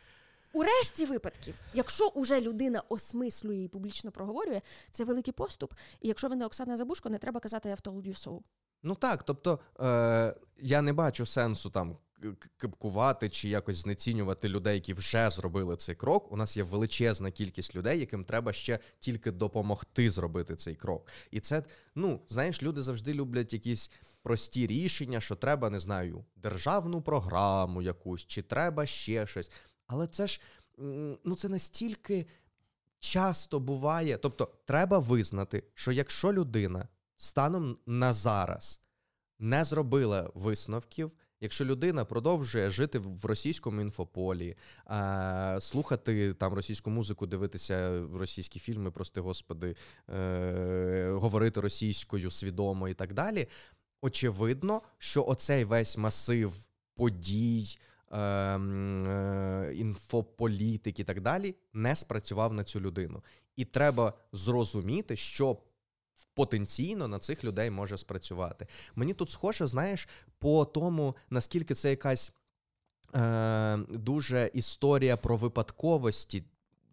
[0.53, 5.73] У решті випадків, якщо уже людина осмислює і публічно проговорює, це великий поступ.
[6.01, 8.39] І якщо ви не Оксана Забушко, не треба казати «I've told you so».
[8.83, 11.97] Ну так, тобто е, я не бачу сенсу там
[12.57, 16.31] кипкувати чи якось знецінювати людей, які вже зробили цей крок.
[16.31, 21.07] У нас є величезна кількість людей, яким треба ще тільки допомогти зробити цей крок.
[21.31, 21.63] І це,
[21.95, 23.91] ну знаєш, люди завжди люблять якісь
[24.21, 29.51] прості рішення, що треба, не знаю, державну програму якусь, чи треба ще щось.
[29.87, 30.41] Але це ж
[31.23, 32.27] ну це настільки
[32.99, 34.17] часто буває.
[34.17, 38.81] Тобто, треба визнати, що якщо людина станом на зараз
[39.39, 41.11] не зробила висновків,
[41.41, 44.55] якщо людина продовжує жити в російському інфополі,
[45.59, 49.75] слухати там російську музику, дивитися російські фільми, прости господи,
[50.09, 53.47] е, говорити російською свідомо і так далі,
[54.01, 56.53] очевидно, що оцей весь масив
[56.95, 57.77] подій.
[58.11, 63.23] ем, е, Інфополітик і так далі не спрацював на цю людину.
[63.55, 65.57] І треба зрозуміти, що
[66.33, 68.67] потенційно на цих людей може спрацювати.
[68.95, 70.07] Мені тут схоже, знаєш,
[70.39, 72.33] по тому, наскільки це якась
[73.15, 76.43] е, дуже історія про випадковості.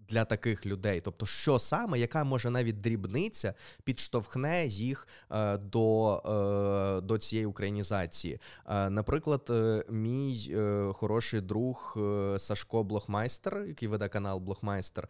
[0.08, 7.00] Для таких людей, тобто, що саме, яка може навіть дрібниця підштовхне їх е, до, е,
[7.00, 8.40] до цієї українізації.
[8.66, 15.08] Е, наприклад, е, мій е, хороший друг е, Сашко Блохмайстер, який веде канал Блохмайстер,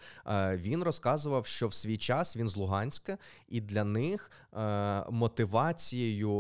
[0.55, 3.19] він розказував, що в свій час він з Луганська,
[3.49, 4.31] і для них
[5.11, 6.31] мотивацією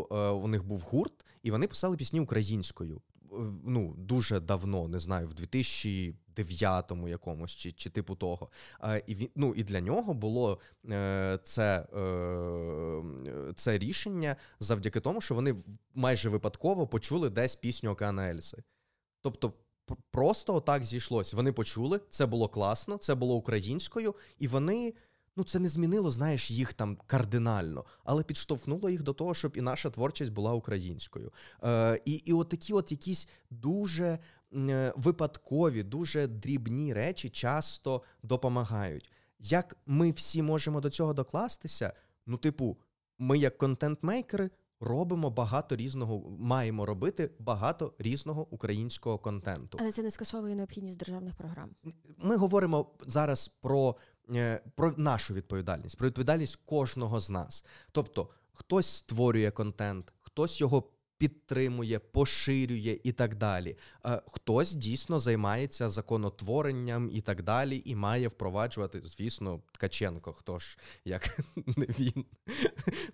[0.42, 3.02] у них був гурт, і вони писали пісні українською.
[3.32, 8.50] Е, Ну, дуже давно, не знаю, в 2009-му якомусь чи, чи типу того.
[8.82, 15.34] Е, і ну, і для нього було е, це, е, це рішення завдяки тому, що
[15.34, 15.56] вони
[15.94, 18.62] майже випадково почули десь пісню Океана Ельси.
[19.20, 19.52] Тобто,
[20.10, 21.34] просто отак зійшлось.
[21.34, 24.94] Вони почули, це було класно, це було українською, і вони
[25.36, 29.60] Ну, це не змінило, знаєш, їх там кардинально, але підштовхнуло їх до того, щоб і
[29.60, 31.32] наша творчість була українською.
[31.62, 34.18] Е, І і от такі от якісь дуже
[34.54, 39.10] е, випадкові, дуже дрібні речі часто допомагають.
[39.38, 41.92] Як ми всі можемо до цього докластися?
[42.26, 42.78] Ну, типу,
[43.18, 49.78] ми, як контент-мейкери, робимо багато різного, маємо робити багато різного українського контенту.
[49.80, 51.70] Але це не скасовує необхідність державних програм.
[52.18, 53.96] Ми говоримо зараз про,
[54.74, 57.64] про нашу відповідальність, про відповідальність кожного з нас.
[57.92, 60.82] Тобто, хтось створює контент, хтось його
[61.18, 63.76] підтримує, поширює і так далі.
[64.06, 70.32] Е, Хтось дійсно займається законотворенням і так далі, і має впроваджувати, звісно, Ткаченко.
[70.32, 71.38] Хто ж як
[71.76, 72.24] не він?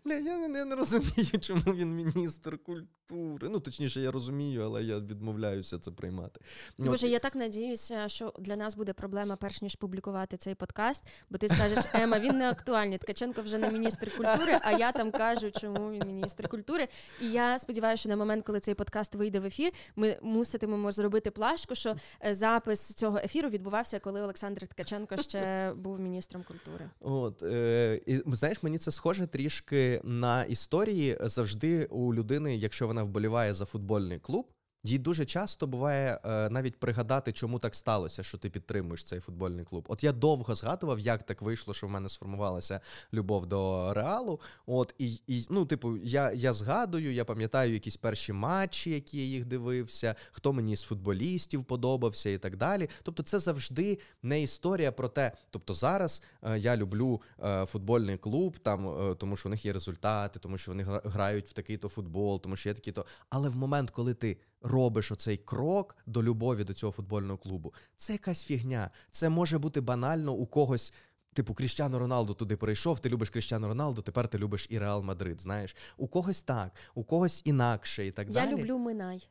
[0.05, 3.49] Бля, я не, не розумію, чому він міністр культури.
[3.51, 6.41] Ну, точніше, я розумію, але я відмовляюся це приймати.
[6.79, 11.05] Ну, Боже, я так надіюся, що для нас буде проблема, перш ніж публікувати цей подкаст,
[11.31, 12.99] бо ти скажеш, Ема, він не актуальний.
[12.99, 16.89] Ткаченко вже не міністр культури, а я там кажу, чому він міністр культури.
[17.21, 21.31] І я сподіваюся, що на момент, коли цей подкаст вийде в ефір, ми муситимемо зробити
[21.31, 26.91] плашку, що е, запис цього ефіру відбувався, коли Олександр Ткаченко ще був міністром культури.
[27.01, 33.03] От е, і знаєш, мені це схоже трішки на історії завжди у людини, якщо вона
[33.03, 34.47] вболіває за футбольний клуб.
[34.83, 39.65] Їй дуже часто буває е, навіть пригадати, чому так сталося, що ти підтримуєш цей футбольний
[39.65, 39.87] клуб.
[39.89, 42.81] От я довго згадував, як так вийшло, що в мене сформувалася
[43.13, 44.41] любов до реалу.
[44.67, 49.25] От і, і ну, типу, я я згадую, я пам'ятаю якісь перші матчі, які я
[49.25, 52.89] їх дивився, хто мені з футболістів подобався і так далі.
[53.03, 55.33] Тобто, це завжди не історія про те.
[55.51, 59.73] Тобто, зараз е, я люблю е, футбольний клуб, там е, тому що у них є
[59.73, 63.07] результати, тому що вони грають в такий-то футбол, тому що є такі-то.
[63.31, 68.13] Але в момент, коли ти робиш оцей крок до любові до цього футбольного клубу, це
[68.13, 68.91] якась фігня.
[69.11, 70.93] Це може бути банально у когось.
[71.33, 75.41] Типу, Кріщано Роналду туди прийшов, ти любиш Кріщано Роналду, тепер ти любиш і Реал Мадрид.
[75.41, 78.51] Знаєш, у когось так, у когось інакше і так Я далі.
[78.51, 79.29] Я люблю Минай.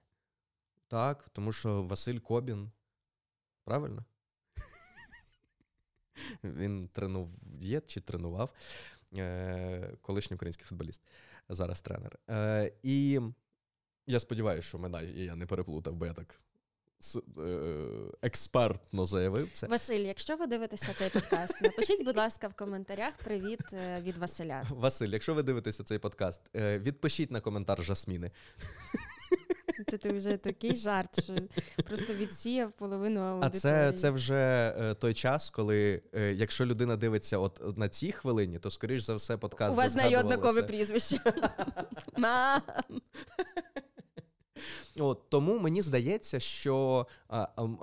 [0.87, 2.71] Так, тому що Василь Кобін.
[3.63, 4.05] Правильно?
[6.43, 7.29] Він тренув
[7.61, 8.53] є чи тренував
[9.17, 11.01] е, колишній український футболіст,
[11.49, 12.19] зараз тренер.
[12.29, 13.19] Е, І
[14.09, 16.39] я сподіваюся, що мене я не переплутав, бо я так
[17.37, 17.51] е,
[18.21, 19.67] експертно заявив це.
[19.67, 24.63] Василь, якщо ви дивитеся цей подкаст, напишіть, будь ласка, в коментарях привіт е, від Василя.
[24.69, 28.31] Василь, якщо ви дивитеся цей подкаст, е, відпишіть на коментар Жасміни.
[29.87, 31.35] Це ти вже такий жарт, що
[31.83, 33.57] просто відсіяв половину аудиторії.
[33.57, 36.01] А це це вже той час, коли
[36.33, 39.73] якщо людина дивиться от на цій хвилині, то скоріш за все подкаст.
[39.73, 41.19] У вас знає однакове прізвище.
[42.17, 42.61] Мам!
[44.99, 47.07] От Тому мені здається, що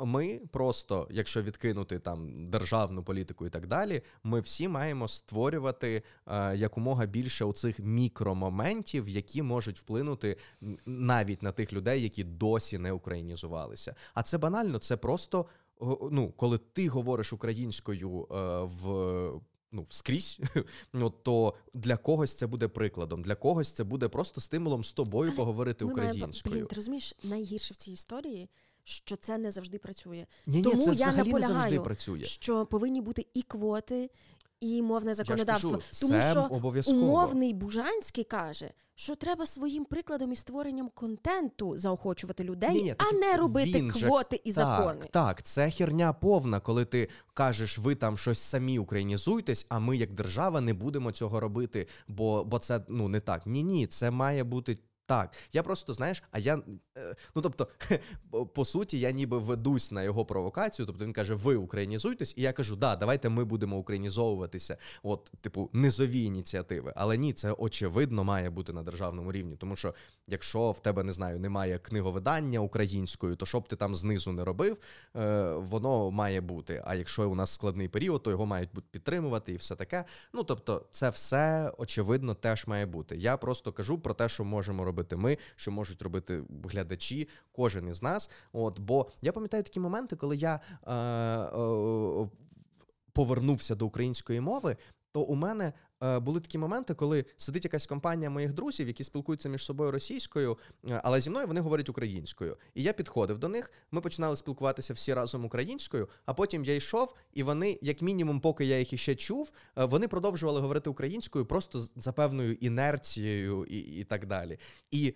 [0.04, 6.02] ми просто, якщо відкинути там державну політику і так далі, ми всі маємо створювати
[6.54, 10.36] якомога більше оцих мікромоментів, які можуть вплинути
[10.86, 13.94] навіть на тих людей, які досі не українізувалися.
[14.14, 15.46] А це банально, це просто.
[16.10, 19.40] Ну, коли ти говориш українською е, в
[19.72, 20.40] ну, скрізь,
[20.92, 25.30] от, то для когось це буде прикладом, для когось це буде просто стимулом з тобою
[25.30, 26.32] Але поговорити ми українською.
[26.44, 28.48] Маємо, блін, ти розумієш, найгірше в цій історії,
[28.84, 30.26] що це не завжди працює.
[30.46, 32.24] Ні, Тому ні, це я наполягаю, не завжди працює.
[32.24, 34.10] що повинні бути і квоти,
[34.60, 35.70] і мовне законодавство.
[35.70, 36.98] Я ж кажу, Тому це що обов'язково.
[37.02, 43.12] умовний Бужанський каже, що треба своїм прикладом і створенням контенту заохочувати людей, ні, ні, а
[43.12, 45.06] не робити він квоти же, і так, закони.
[45.10, 50.12] Так, це херня повна, коли ти кажеш, ви там щось самі українізуйтесь, а ми, як
[50.12, 53.46] держава, не будемо цього робити, бо бо це ну не так.
[53.46, 56.62] Ні, ні, це має бути так, я просто знаєш, а я
[56.96, 57.68] е, ну тобто,
[58.54, 60.86] по суті, я ніби ведусь на його провокацію.
[60.86, 64.76] Тобто він каже: Ви українізуйтесь, і я кажу, да, давайте ми будемо українізовуватися.
[65.02, 66.92] От, типу, низові ініціативи.
[66.96, 69.56] Але ні, це очевидно має бути на державному рівні.
[69.56, 69.94] Тому що
[70.26, 74.44] якщо в тебе не знаю, немає книговидання українською, то що б ти там знизу не
[74.44, 74.78] робив,
[75.16, 76.82] е, воно має бути.
[76.86, 80.04] А якщо у нас складний період, то його мають підтримувати і все таке.
[80.32, 83.16] Ну тобто, це все очевидно теж має бути.
[83.16, 87.88] Я просто кажу про те, що можемо робити робити ми, що можуть робити глядачі, кожен
[87.88, 88.30] із нас.
[88.52, 92.28] От, Бо я пам'ятаю такі моменти, коли я е, е,
[93.12, 94.76] повернувся до української мови,
[95.12, 99.64] то у мене були такі моменти, коли сидить якась компанія моїх друзів, які спілкуються між
[99.64, 102.56] собою російською, е, але зі мною вони говорять українською.
[102.74, 103.72] І я підходив до них.
[103.90, 106.08] Ми починали спілкуватися всі разом українською.
[106.26, 110.08] А потім я йшов, і вони, як мінімум, поки я їх іще чув, е, вони
[110.08, 114.58] продовжували говорити українською просто за певною інерцією і, і так далі.
[114.90, 115.14] І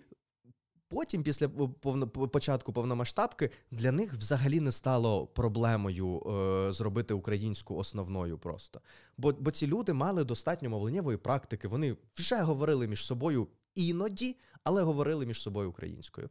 [0.91, 1.49] Потім, після
[1.81, 8.81] повно, початку повномасштабки, для них взагалі не стало проблемою е, зробити українську основною просто.
[9.17, 11.67] Бо, бо ці люди мали достатньо мовленнєвої практики.
[11.67, 16.29] Вони вже говорили між собою іноді, але говорили між собою українською.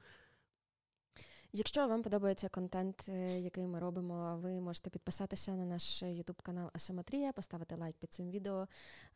[1.52, 6.70] Якщо вам подобається контент, е, який ми робимо, ви можете підписатися на наш YouTube канал
[6.72, 8.66] Асиметрія, поставити лайк під цим відео.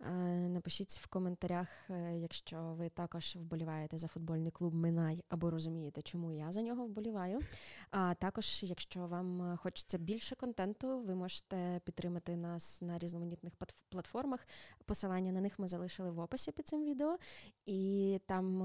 [0.01, 0.13] Е,
[0.49, 6.33] напишіть в коментарях, е, якщо ви також вболіваєте за футбольний клуб Минай або розумієте, чому
[6.33, 7.41] я за нього вболіваю.
[7.91, 13.53] А також, якщо вам хочеться більше контенту, ви можете підтримати нас на різноманітних
[13.89, 14.47] платформах.
[14.85, 17.19] Посилання на них ми залишили в описі під цим відео,
[17.67, 18.63] і там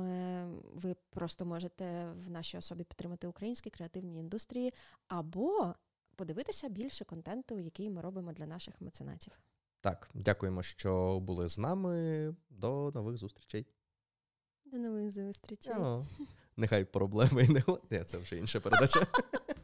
[0.74, 4.74] ви просто можете в нашій особі підтримати українську українській креативній індустрії,
[5.08, 5.74] або
[6.16, 9.34] подивитися більше контенту, який ми робимо для наших меценатів.
[9.82, 12.36] Так, дякуємо, що були з нами.
[12.50, 13.66] До нових зустрічей.
[14.66, 15.74] До нових зустрічей.
[15.74, 16.06] О,
[16.58, 19.08] нехай проблеми не Ні, це вже інша передача.